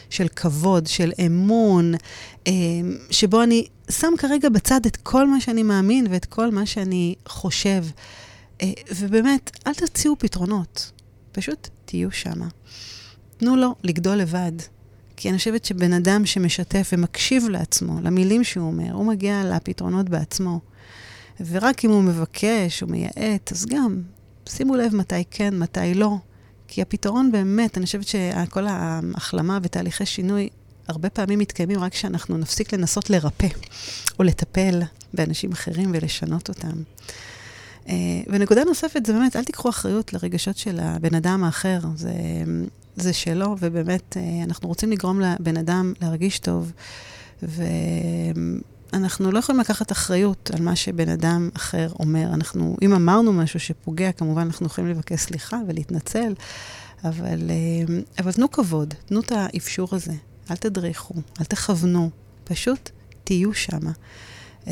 של 0.10 0.28
כבוד, 0.28 0.88
של 0.88 1.12
אמון, 1.26 1.94
אה, 2.48 2.52
שבו 3.10 3.44
אני 3.44 3.66
שם 3.90 4.14
כרגע 4.18 4.50
בצד 4.50 4.86
את 4.86 4.98
כל 4.98 5.28
מה 5.28 5.42
שאני 5.42 5.64
מאמין 5.64 6.08
ואת 6.10 6.26
כל 6.26 6.52
מה 6.52 6.66
שאני 6.66 7.16
חושב. 7.26 7.86
אה, 8.62 8.72
ובאמת, 8.96 9.52
אל 9.68 9.74
תציעו 9.74 10.16
פתרונות, 10.20 10.92
פשוט 11.32 11.70
תהיו 11.86 12.12
שמה. 12.12 12.48
תנו 13.38 13.56
לו 13.56 13.76
לגדול 13.84 14.16
לבד. 14.16 14.52
כי 15.22 15.30
אני 15.30 15.38
חושבת 15.38 15.66
שבן 15.66 15.94
אדם 15.94 16.26
שמשתף 16.26 16.90
ומקשיב 16.94 17.50
לעצמו, 17.50 18.02
למילים 18.02 18.44
שהוא 18.44 18.68
אומר, 18.68 18.94
הוא 18.94 19.06
מגיע 19.06 19.44
לפתרונות 19.44 20.10
בעצמו. 20.10 20.60
ורק 21.40 21.86
אם 21.86 21.90
הוא 21.90 22.04
מבקש 22.04 22.84
או 22.84 22.88
מייעט, 22.88 23.52
אז 23.52 23.66
גם, 23.66 24.02
שימו 24.50 24.76
לב 24.76 24.96
מתי 24.96 25.24
כן, 25.32 25.60
מתי 25.60 25.94
לא. 25.94 26.18
כי 26.68 26.82
הפתרון 26.82 27.32
באמת, 27.32 27.78
אני 27.78 27.86
חושבת 27.86 28.08
שכל 28.08 28.68
ההחלמה 28.68 29.60
ותהליכי 29.64 30.06
שינוי 30.06 30.50
הרבה 30.88 31.10
פעמים 31.10 31.40
מתקיימים 31.40 31.80
רק 31.80 31.92
כשאנחנו 31.92 32.38
נפסיק 32.38 32.74
לנסות 32.74 33.10
לרפא 33.10 33.48
או 34.20 34.24
לטפל 34.24 34.82
באנשים 35.14 35.52
אחרים 35.52 35.92
ולשנות 35.94 36.50
אותם. 36.50 36.82
Uh, 37.86 37.90
ונקודה 38.28 38.64
נוספת 38.64 39.06
זה 39.06 39.14
באמת, 39.14 39.36
אל 39.36 39.44
תיקחו 39.44 39.70
אחריות 39.70 40.14
לרגשות 40.14 40.58
של 40.58 40.80
הבן 40.80 41.16
אדם 41.16 41.44
האחר. 41.44 41.80
זה, 41.96 42.12
זה 42.96 43.14
שלו, 43.14 43.56
ובאמת, 43.60 44.18
uh, 44.18 44.46
אנחנו 44.46 44.68
רוצים 44.68 44.92
לגרום 44.92 45.22
לבן 45.22 45.58
אדם 45.58 45.94
להרגיש 46.02 46.40
טוב, 46.40 46.72
ואנחנו 47.44 49.32
לא 49.32 49.40
יכולים 49.40 49.62
לקחת 49.62 49.92
אחריות 49.92 50.52
על 50.54 50.62
מה 50.62 50.76
שבן 50.76 51.10
אדם 51.10 51.50
אחר 51.56 51.90
אומר. 52.00 52.28
אנחנו, 52.34 52.78
אם 52.82 52.94
אמרנו 52.94 53.34
משהו 53.34 53.60
שפוגע, 53.60 54.12
כמובן 54.12 54.42
אנחנו 54.42 54.66
יכולים 54.66 54.90
לבקש 54.90 55.20
סליחה 55.20 55.58
ולהתנצל, 55.68 56.34
אבל, 57.04 57.40
uh, 57.50 58.22
אבל 58.22 58.32
תנו 58.32 58.52
כבוד, 58.52 58.94
תנו 59.06 59.20
את 59.20 59.32
האפשור 59.32 59.88
הזה. 59.92 60.14
אל 60.52 60.56
תדריכו, 60.56 61.14
אל 61.40 61.46
תכוונו, 61.46 62.10
פשוט 62.44 62.90
תהיו 63.24 63.54
שמה. 63.54 63.92
Uh, 64.62 64.68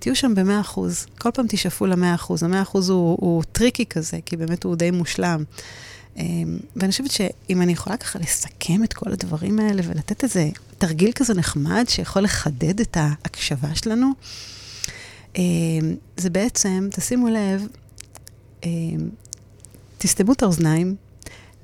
תהיו 0.00 0.16
שם 0.16 0.34
במאה 0.34 0.60
אחוז. 0.60 1.06
כל 1.18 1.30
פעם 1.30 1.46
תשאפו 1.48 1.86
למאה 1.86 2.14
אחוז. 2.14 2.42
המאה 2.42 2.62
אחוז 2.62 2.88
הוא, 2.88 3.16
הוא 3.20 3.42
tricky 3.52 3.86
כזה, 3.86 4.18
כי 4.24 4.36
באמת 4.36 4.64
הוא 4.64 4.76
די 4.76 4.90
מושלם. 4.90 5.44
Uh, 6.16 6.20
ואני 6.76 6.90
חושבת 6.90 7.10
שאם 7.10 7.62
אני 7.62 7.72
יכולה 7.72 7.96
ככה 7.96 8.18
לסכם 8.18 8.84
את 8.84 8.92
כל 8.92 9.12
הדברים 9.12 9.58
האלה 9.58 9.82
ולתת 9.84 10.24
איזה 10.24 10.48
תרגיל 10.78 11.12
כזה 11.12 11.34
נחמד 11.34 11.84
שיכול 11.88 12.22
לחדד 12.22 12.80
את 12.80 12.96
ההקשבה 12.96 13.74
שלנו, 13.74 14.10
uh, 15.32 15.38
זה 16.16 16.30
בעצם, 16.30 16.88
תשימו 16.90 17.28
לב, 17.28 17.66
uh, 18.60 18.64
תסתמו 19.98 20.32
את 20.32 20.42
האוזניים 20.42 20.96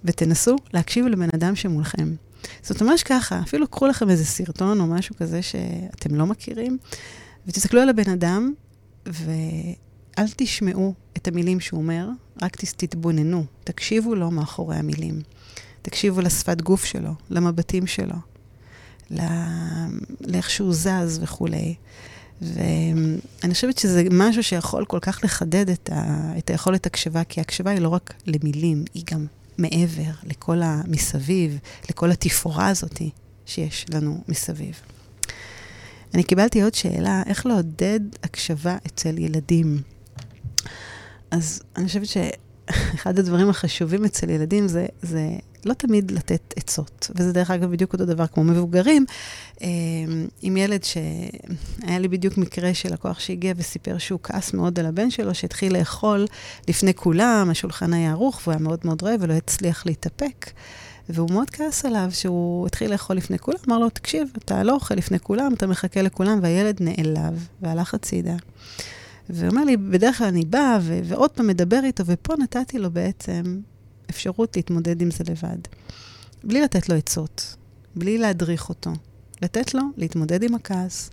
ותנסו 0.05 0.57
להקשיב 0.73 1.07
לבן 1.07 1.29
אדם 1.35 1.57
שמולכם. 1.57 2.15
זאת 2.63 2.83
ממש 2.83 3.03
ככה, 3.03 3.41
אפילו 3.41 3.69
קחו 3.69 3.87
לכם 3.87 4.11
איזה 4.11 4.25
סרטון 4.25 4.81
או 4.81 4.87
משהו 4.87 5.17
כזה 5.17 5.43
שאתם 5.43 6.15
לא 6.15 6.27
מכירים, 6.27 6.79
ותסתכלו 7.47 7.81
על 7.81 7.89
הבן 7.89 8.11
אדם, 8.11 8.53
ואל 10.19 10.27
תשמעו 10.37 10.95
את 11.17 11.29
המילים 11.29 11.61
שהוא 11.61 11.81
אומר, 11.81 12.09
רק 12.43 12.57
תתבוננו, 12.57 13.45
תקשיבו 13.65 14.15
לו 14.15 14.31
מאחורי 14.31 14.77
המילים. 14.77 15.21
תקשיבו 15.83 16.21
לשפת 16.21 16.63
גוף 16.63 16.85
שלו, 16.85 17.11
למבטים 17.31 17.87
שלו, 17.87 18.17
לא... 19.11 19.25
לאיך 20.21 20.51
שהוא 20.51 20.75
זז 20.75 21.19
וכולי. 21.23 21.75
ואני 22.43 23.55
חושבת 23.55 23.79
שזה 23.79 24.05
משהו 24.11 24.43
שיכול 24.43 24.85
כל 24.85 24.99
כך 25.03 25.21
לחדד 25.25 25.71
את, 25.71 25.91
ה... 25.93 26.33
את 26.39 26.51
היכולת 26.51 26.87
הקשבה, 26.87 27.25
כי 27.25 27.41
הקשבה 27.41 27.71
היא 27.71 27.81
לא 27.81 27.89
רק 27.89 28.15
למילים, 28.27 28.85
היא 28.95 29.03
גם 29.13 29.27
מעבר 29.59 30.11
לכל 30.25 30.63
המסביב, 30.63 31.59
לכל 31.91 32.11
התפאורה 32.11 32.69
הזאת 32.69 33.03
שיש 33.47 33.87
לנו 33.91 34.25
מסביב. 34.29 34.75
אני 36.15 36.23
קיבלתי 36.23 36.63
עוד 36.63 36.75
שאלה, 36.75 37.23
איך 37.27 37.47
לעודד 37.47 38.01
הקשבה 38.23 38.77
אצל 38.87 39.19
ילדים? 39.19 39.83
אז 41.31 41.63
אני 41.77 41.87
חושבת 41.87 42.07
שאחד 42.07 43.19
הדברים 43.19 43.49
החשובים 43.49 44.05
אצל 44.05 44.31
ילדים 44.31 44.69
זה, 44.69 44.87
זה 45.03 45.29
לא 45.65 45.75
תמיד 45.75 46.11
לתת 46.11 46.55
עצות. 46.57 47.11
וזה 47.17 47.33
דרך 47.33 47.51
אגב 47.51 47.71
בדיוק 47.71 47.93
אותו 47.93 48.05
דבר 48.05 48.27
כמו 48.27 48.45
מבוגרים. 48.45 49.07
אה, 49.63 49.69
עם 50.43 50.57
ילד 50.57 50.85
שהיה 50.85 51.99
לי 51.99 52.09
בדיוק 52.09 52.39
מקרה 52.39 52.75
של 52.75 52.93
לקוח 52.93 53.21
שהגיע 53.21 53.53
וסיפר 53.57 53.99
שהוא 53.99 54.21
כעס 54.23 54.55
מאוד 54.55 54.79
על 54.79 54.87
הבן 54.87 55.11
שלו, 55.11 55.35
שהתחיל 55.35 55.79
לאכול 55.79 56.27
לפני 56.69 56.95
כולם, 56.95 57.49
השולחן 57.51 57.93
היה 57.93 58.11
ערוך 58.11 58.41
והוא 58.43 58.53
היה 58.53 58.63
מאוד 58.63 58.81
מאוד 58.85 59.03
רעב 59.03 59.21
ולא 59.21 59.33
הצליח 59.33 59.87
להתאפק. 59.87 60.51
והוא 61.09 61.31
מאוד 61.33 61.51
כעס 61.51 61.85
עליו 61.85 62.09
שהוא 62.11 62.67
התחיל 62.67 62.91
לאכול 62.91 63.17
לפני 63.17 63.39
כולם, 63.39 63.59
אמר 63.69 63.79
לו, 63.79 63.91
תקשיב, 63.91 64.29
אתה 64.39 64.63
לא 64.63 64.73
אוכל 64.73 64.95
לפני 64.95 65.19
כולם, 65.21 65.55
אתה 65.55 65.67
מחכה 65.67 66.03
לכולם, 66.03 66.39
והילד 66.43 66.83
נעלב 66.83 67.49
והלך 67.63 67.95
הצידה. 67.95 68.35
והוא 69.31 69.51
אומר 69.51 69.65
לי, 69.65 69.77
בדרך 69.77 70.19
כלל 70.19 70.27
אני 70.27 70.45
באה 70.45 70.79
ו- 70.83 71.01
ועוד 71.05 71.31
פעם 71.31 71.47
מדבר 71.47 71.81
איתו, 71.85 72.07
ופה 72.07 72.35
נתתי 72.37 72.79
לו 72.79 72.91
בעצם 72.91 73.61
אפשרות 74.11 74.57
להתמודד 74.57 75.03
עם 75.03 75.11
זה 75.11 75.25
לבד. 75.31 75.59
בלי 76.45 76.61
לתת 76.61 76.89
לו 76.89 76.95
עצות, 76.95 77.57
בלי 77.97 78.19
להדריך 78.19 78.69
אותו. 78.69 78.91
לתת 79.43 79.75
לו 79.75 79.83
להתמודד 79.97 80.43
עם 80.43 80.55
הכעס, 80.55 81.11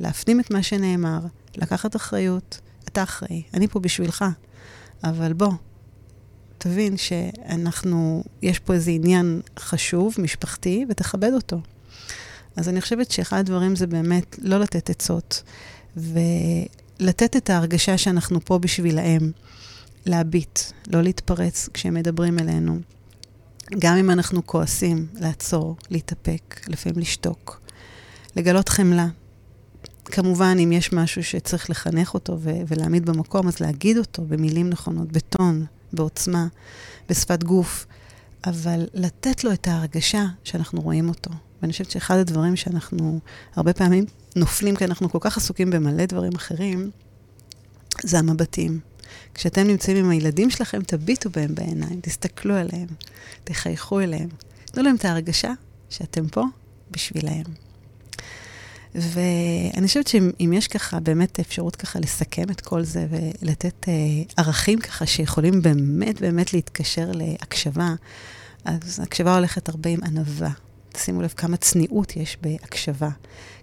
להפנים 0.00 0.40
את 0.40 0.50
מה 0.50 0.62
שנאמר, 0.62 1.20
לקחת 1.56 1.96
אחריות. 1.96 2.60
אתה 2.84 3.02
אחראי, 3.02 3.42
אני 3.54 3.68
פה 3.68 3.80
בשבילך. 3.80 4.24
אבל 5.04 5.32
בוא, 5.32 5.52
תבין 6.58 6.96
שאנחנו, 6.96 8.24
יש 8.42 8.58
פה 8.58 8.74
איזה 8.74 8.90
עניין 8.90 9.40
חשוב, 9.58 10.14
משפחתי, 10.18 10.86
ותכבד 10.88 11.32
אותו. 11.32 11.60
אז 12.56 12.68
אני 12.68 12.80
חושבת 12.80 13.10
שאחד 13.10 13.38
הדברים 13.38 13.76
זה 13.76 13.86
באמת 13.86 14.36
לא 14.42 14.58
לתת 14.58 14.90
עצות, 14.90 15.42
ולתת 17.02 17.36
את 17.36 17.50
ההרגשה 17.50 17.98
שאנחנו 17.98 18.40
פה 18.44 18.58
בשבילהם. 18.58 19.32
להביט, 20.06 20.58
לא 20.86 21.02
להתפרץ 21.02 21.68
כשהם 21.74 21.94
מדברים 21.94 22.38
אלינו. 22.38 22.78
גם 23.78 23.96
אם 23.96 24.10
אנחנו 24.10 24.46
כועסים, 24.46 25.06
לעצור, 25.14 25.76
להתאפק, 25.90 26.60
לפעמים 26.68 26.98
לשתוק. 26.98 27.60
לגלות 28.36 28.68
חמלה. 28.68 29.08
כמובן, 30.04 30.56
אם 30.64 30.72
יש 30.72 30.92
משהו 30.92 31.24
שצריך 31.24 31.70
לחנך 31.70 32.14
אותו 32.14 32.36
ו- 32.40 32.62
ולהעמיד 32.68 33.06
במקום, 33.06 33.48
אז 33.48 33.60
להגיד 33.60 33.98
אותו 33.98 34.22
במילים 34.24 34.70
נכונות, 34.70 35.12
בטון, 35.12 35.66
בעוצמה, 35.92 36.46
בשפת 37.08 37.42
גוף, 37.44 37.86
אבל 38.46 38.86
לתת 38.94 39.44
לו 39.44 39.52
את 39.52 39.68
ההרגשה 39.68 40.24
שאנחנו 40.44 40.80
רואים 40.80 41.08
אותו. 41.08 41.30
ואני 41.62 41.72
חושבת 41.72 41.90
שאחד 41.90 42.16
הדברים 42.16 42.56
שאנחנו 42.56 43.20
הרבה 43.56 43.72
פעמים 43.72 44.04
נופלים, 44.36 44.76
כי 44.76 44.84
אנחנו 44.84 45.10
כל 45.10 45.18
כך 45.20 45.36
עסוקים 45.36 45.70
במלא 45.70 46.06
דברים 46.06 46.32
אחרים, 46.34 46.90
זה 48.02 48.18
המבטים. 48.18 48.80
כשאתם 49.34 49.66
נמצאים 49.66 49.96
עם 49.96 50.10
הילדים 50.10 50.50
שלכם, 50.50 50.82
תביטו 50.82 51.30
בהם 51.30 51.54
בעיניים, 51.54 52.00
תסתכלו 52.00 52.54
עליהם, 52.54 52.88
תחייכו 53.44 54.00
אליהם. 54.00 54.28
תנו 54.64 54.82
להם 54.82 54.96
את 54.96 55.04
ההרגשה 55.04 55.52
שאתם 55.90 56.28
פה 56.28 56.44
בשבילהם. 56.90 57.44
ואני 58.94 59.86
חושבת 59.86 60.08
שאם 60.08 60.52
יש 60.54 60.68
ככה 60.68 61.00
באמת 61.00 61.40
אפשרות 61.40 61.76
ככה 61.76 62.00
לסכם 62.00 62.50
את 62.50 62.60
כל 62.60 62.82
זה 62.82 63.06
ולתת 63.10 63.88
אה, 63.88 63.94
ערכים 64.36 64.78
ככה 64.78 65.06
שיכולים 65.06 65.62
באמת 65.62 66.20
באמת 66.20 66.52
להתקשר 66.52 67.10
להקשבה, 67.14 67.94
אז 68.64 69.00
הקשבה 69.02 69.34
הולכת 69.34 69.68
הרבה 69.68 69.90
עם 69.90 70.00
ענווה. 70.04 70.50
שימו 70.96 71.22
לב 71.22 71.34
כמה 71.36 71.56
צניעות 71.56 72.16
יש 72.16 72.38
בהקשבה, 72.42 73.08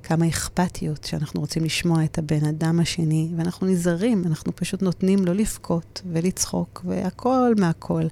כמה 0.04 0.28
אכפתיות 0.28 1.04
שאנחנו 1.04 1.40
רוצים 1.40 1.64
לשמוע 1.64 2.04
את 2.04 2.18
הבן 2.18 2.46
אדם 2.46 2.80
השני, 2.80 3.30
ואנחנו 3.38 3.68
נזהרים, 3.68 4.24
אנחנו 4.26 4.56
פשוט 4.56 4.82
נותנים 4.82 5.26
לו 5.26 5.34
לבכות 5.34 6.02
ולצחוק, 6.12 6.86
והכל 6.86 7.54
מהכל. 7.58 8.04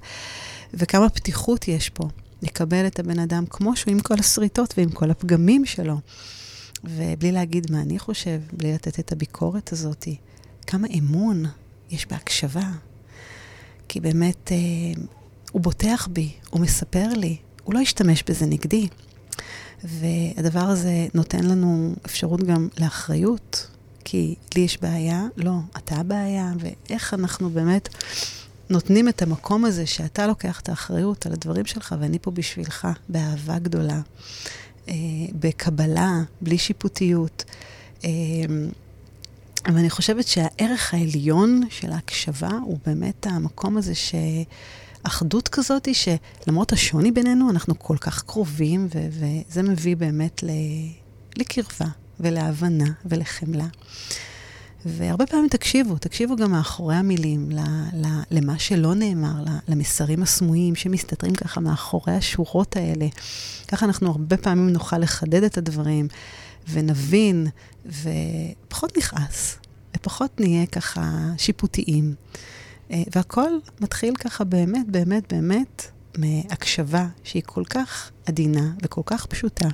וכמה 0.74 1.08
פתיחות 1.08 1.68
יש 1.68 1.88
פה 1.88 2.08
לקבל 2.42 2.86
את 2.86 2.98
הבן 2.98 3.18
אדם 3.18 3.44
כמו 3.50 3.76
שהוא, 3.76 3.92
עם 3.92 4.00
כל 4.00 4.14
השריטות 4.18 4.74
ועם 4.76 4.90
כל 4.90 5.10
הפגמים 5.10 5.64
שלו. 5.64 5.96
ובלי 6.84 7.32
להגיד 7.32 7.70
מה 7.70 7.80
אני 7.80 7.98
חושב, 7.98 8.40
בלי 8.52 8.72
לתת 8.72 8.98
את 8.98 9.12
הביקורת 9.12 9.72
הזאת, 9.72 10.08
כמה 10.66 10.88
אמון 10.98 11.44
יש 11.90 12.06
בהקשבה. 12.06 12.70
כי 13.88 14.00
באמת, 14.00 14.52
אה, 14.52 15.02
הוא 15.52 15.62
בוטח 15.62 16.08
בי, 16.12 16.32
הוא 16.50 16.60
מספר 16.60 17.08
לי, 17.16 17.36
הוא 17.64 17.74
לא 17.74 17.80
ישתמש 17.80 18.22
בזה 18.26 18.46
נגדי. 18.46 18.88
והדבר 19.84 20.60
הזה 20.60 21.06
נותן 21.14 21.44
לנו 21.44 21.94
אפשרות 22.06 22.42
גם 22.42 22.68
לאחריות, 22.80 23.66
כי 24.04 24.34
לי 24.54 24.60
יש 24.60 24.80
בעיה, 24.80 25.26
לא, 25.36 25.52
אתה 25.76 25.96
הבעיה, 25.96 26.52
ואיך 26.58 27.14
אנחנו 27.14 27.50
באמת 27.50 27.88
נותנים 28.70 29.08
את 29.08 29.22
המקום 29.22 29.64
הזה 29.64 29.86
שאתה 29.86 30.26
לוקח 30.26 30.60
את 30.60 30.68
האחריות 30.68 31.26
על 31.26 31.32
הדברים 31.32 31.66
שלך, 31.66 31.94
ואני 32.00 32.18
פה 32.18 32.30
בשבילך, 32.30 32.88
באהבה 33.08 33.58
גדולה, 33.58 34.00
אה, 34.88 34.94
בקבלה, 35.40 36.12
בלי 36.40 36.58
שיפוטיות. 36.58 37.44
אה, 38.04 38.10
ואני 39.64 39.90
חושבת 39.90 40.26
שהערך 40.26 40.94
העליון 40.94 41.62
של 41.70 41.92
ההקשבה 41.92 42.50
הוא 42.64 42.78
באמת 42.86 43.26
המקום 43.26 43.76
הזה 43.76 43.94
ש... 43.94 44.14
אחדות 45.02 45.48
כזאת, 45.48 45.88
שלמרות 45.92 46.72
השוני 46.72 47.12
בינינו, 47.12 47.50
אנחנו 47.50 47.78
כל 47.78 47.96
כך 48.00 48.22
קרובים, 48.22 48.88
ו- 48.94 49.08
וזה 49.10 49.62
מביא 49.62 49.96
באמת 49.96 50.42
ל- 50.42 50.48
לקרבה 51.36 51.86
ולהבנה 52.20 52.84
ולחמלה. 53.06 53.66
והרבה 54.86 55.26
פעמים 55.26 55.48
תקשיבו, 55.48 55.98
תקשיבו 55.98 56.36
גם 56.36 56.50
מאחורי 56.50 56.94
המילים, 56.96 57.50
ל- 57.50 57.60
ל- 58.06 58.22
למה 58.30 58.58
שלא 58.58 58.94
נאמר, 58.94 59.42
ל- 59.42 59.72
למסרים 59.72 60.22
הסמויים 60.22 60.74
שמסתתרים 60.74 61.34
ככה 61.34 61.60
מאחורי 61.60 62.12
השורות 62.14 62.76
האלה. 62.76 63.06
ככה 63.68 63.86
אנחנו 63.86 64.10
הרבה 64.10 64.36
פעמים 64.36 64.68
נוכל 64.68 64.98
לחדד 64.98 65.42
את 65.42 65.58
הדברים 65.58 66.08
ונבין, 66.70 67.46
ופחות 67.86 68.96
נכעס, 68.98 69.56
ופחות 69.96 70.40
נהיה 70.40 70.66
ככה 70.66 71.10
שיפוטיים. 71.38 72.14
אה, 72.90 73.02
והכל 73.14 73.50
מתחיל 73.80 74.14
ככה 74.14 74.44
באמת, 74.44 74.86
באמת, 74.86 75.32
באמת 75.32 75.86
מהקשבה 76.18 77.06
שהיא 77.24 77.42
כל 77.46 77.64
כך 77.64 78.10
עדינה 78.26 78.72
וכל 78.82 79.02
כך 79.06 79.26
פשוטה. 79.26 79.68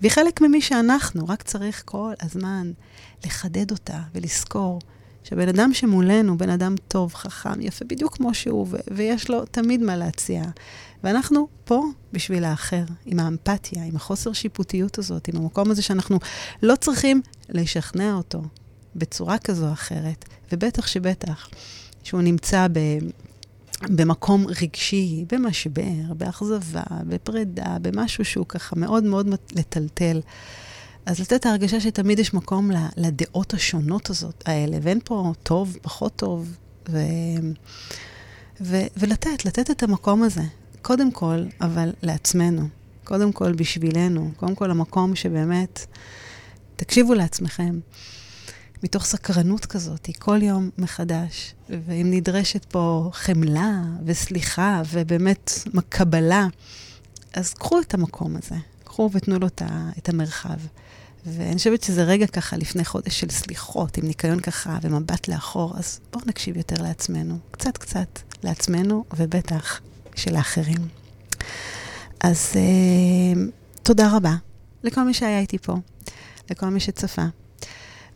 והיא 0.00 0.12
חלק 0.12 0.40
ממי 0.40 0.60
שאנחנו, 0.60 1.28
רק 1.28 1.42
צריך 1.42 1.82
כל 1.84 2.12
הזמן 2.22 2.72
לחדד 3.24 3.70
אותה 3.70 4.00
ולזכור 4.14 4.80
שבן 5.24 5.48
אדם 5.48 5.74
שמולנו 5.74 6.30
הוא 6.32 6.38
בן 6.38 6.50
אדם 6.50 6.74
טוב, 6.88 7.14
חכם, 7.14 7.60
יפה, 7.60 7.84
בדיוק 7.84 8.16
כמו 8.16 8.34
שהוא, 8.34 8.66
ויש 8.90 9.30
לו 9.30 9.44
תמיד 9.44 9.80
מה 9.80 9.96
להציע. 9.96 10.44
ואנחנו 11.04 11.48
פה 11.64 11.84
בשביל 12.12 12.44
האחר, 12.44 12.84
עם 13.04 13.20
האמפתיה, 13.20 13.84
עם 13.84 13.96
החוסר 13.96 14.32
שיפוטיות 14.32 14.98
הזאת, 14.98 15.28
עם 15.28 15.36
המקום 15.36 15.70
הזה 15.70 15.82
שאנחנו 15.82 16.18
לא 16.62 16.76
צריכים 16.76 17.22
לשכנע 17.48 18.14
אותו 18.14 18.42
בצורה 18.96 19.38
כזו 19.38 19.66
או 19.66 19.72
אחרת, 19.72 20.24
ובטח 20.52 20.86
שבטח 20.86 21.48
שהוא 22.04 22.22
נמצא 22.22 22.66
ב... 22.72 22.78
במקום 23.88 24.46
רגשי, 24.62 25.24
במשבר, 25.32 26.14
באכזבה, 26.16 26.82
בפרידה, 27.08 27.76
במשהו 27.82 28.24
שהוא 28.24 28.46
ככה 28.48 28.76
מאוד 28.76 29.04
מאוד 29.04 29.28
לטלטל. 29.52 30.20
אז 31.06 31.20
לתת 31.20 31.32
את 31.32 31.46
ההרגשה 31.46 31.80
שתמיד 31.80 32.18
יש 32.18 32.34
מקום 32.34 32.70
לדעות 32.96 33.54
השונות 33.54 34.10
הזאת, 34.10 34.42
האלה, 34.46 34.76
ואין 34.82 35.00
פה 35.04 35.32
טוב, 35.42 35.76
פחות 35.82 36.16
טוב, 36.16 36.56
ו... 36.88 36.98
ו... 38.60 38.76
ולתת, 38.96 39.44
לתת 39.44 39.70
את 39.70 39.82
המקום 39.82 40.22
הזה. 40.22 40.42
קודם 40.82 41.10
כל, 41.10 41.44
אבל 41.60 41.90
לעצמנו. 42.02 42.68
קודם 43.04 43.32
כל 43.32 43.52
בשבילנו. 43.52 44.30
קודם 44.36 44.54
כל 44.54 44.70
המקום 44.70 45.16
שבאמת, 45.16 45.86
תקשיבו 46.76 47.14
לעצמכם. 47.14 47.78
מתוך 48.84 49.04
סקרנות 49.04 49.66
כזאת, 49.66 50.08
כל 50.18 50.42
יום 50.42 50.70
מחדש. 50.78 51.54
ואם 51.68 52.10
נדרשת 52.10 52.64
פה 52.64 53.10
חמלה 53.12 53.82
וסליחה 54.04 54.82
ובאמת 54.90 55.52
קבלה, 55.88 56.46
אז 57.34 57.54
קחו 57.54 57.80
את 57.80 57.94
המקום 57.94 58.36
הזה, 58.36 58.54
קחו 58.84 59.10
ותנו 59.12 59.38
לו 59.38 59.46
את 59.98 60.08
המרחב. 60.08 60.58
ואני 61.26 61.56
חושבת 61.56 61.82
שזה 61.82 62.04
רגע 62.04 62.26
ככה 62.26 62.56
לפני 62.56 62.84
חודש 62.84 63.20
של 63.20 63.30
סליחות, 63.30 63.96
עם 63.96 64.06
ניקיון 64.06 64.40
ככה 64.40 64.78
ומבט 64.82 65.28
לאחור, 65.28 65.74
אז 65.78 66.00
בואו 66.12 66.24
נקשיב 66.26 66.56
יותר 66.56 66.82
לעצמנו, 66.82 67.38
קצת 67.50 67.78
קצת 67.78 68.18
לעצמנו, 68.42 69.04
ובטח 69.16 69.80
של 70.16 70.36
האחרים. 70.36 70.88
אז 72.20 72.52
אה, 72.56 73.42
תודה 73.82 74.16
רבה 74.16 74.34
לכל 74.82 75.04
מי 75.04 75.14
שהיה 75.14 75.38
איתי 75.38 75.58
פה, 75.58 75.74
לכל 76.50 76.68
מי 76.68 76.80
שצפה. 76.80 77.24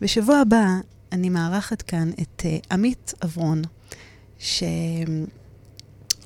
בשבוע 0.01 0.37
הבא 0.37 0.65
אני 1.11 1.29
מארחת 1.29 1.81
כאן 1.81 2.11
את 2.21 2.41
uh, 2.45 2.67
עמית 2.71 3.13
אברון, 3.23 3.61
שהוא 4.39 4.59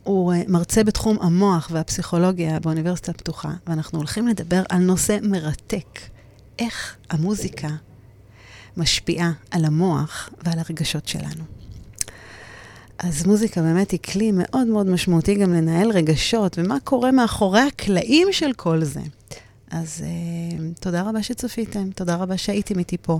uh, 0.06 0.52
מרצה 0.52 0.84
בתחום 0.84 1.18
המוח 1.22 1.70
והפסיכולוגיה 1.72 2.60
באוניברסיטה 2.60 3.12
הפתוחה, 3.12 3.52
ואנחנו 3.68 3.98
הולכים 4.00 4.28
לדבר 4.28 4.64
על 4.70 4.80
נושא 4.80 5.18
מרתק, 5.22 6.00
איך 6.60 6.96
המוזיקה 7.10 7.68
משפיעה 8.78 9.32
על 9.52 9.66
המוח 9.66 10.30
ועל 10.46 10.60
הרגשות 10.60 11.08
שלנו. 11.08 11.44
אז 13.00 13.26
מוזיקה 13.26 13.62
באמת 13.62 13.92
היא 13.92 14.00
כלי 14.00 14.32
מאוד 14.32 14.68
מאוד 14.68 14.88
משמעותי 14.88 15.36
גם 15.36 15.54
לנהל 15.54 15.92
רגשות, 15.92 16.60
ומה 16.60 16.80
קורה 16.84 17.12
מאחורי 17.12 17.62
הקלעים 17.62 18.28
של 18.32 18.54
כל 18.54 18.84
זה. 18.84 19.02
אז 19.72 20.04
uh, 20.04 20.82
תודה 20.82 21.02
רבה 21.02 21.24
שצפיתם, 21.24 21.92
תודה 21.92 22.16
רבה 22.16 22.38
שהייתם 22.38 22.80
איתי 22.80 22.98
פה. 23.02 23.20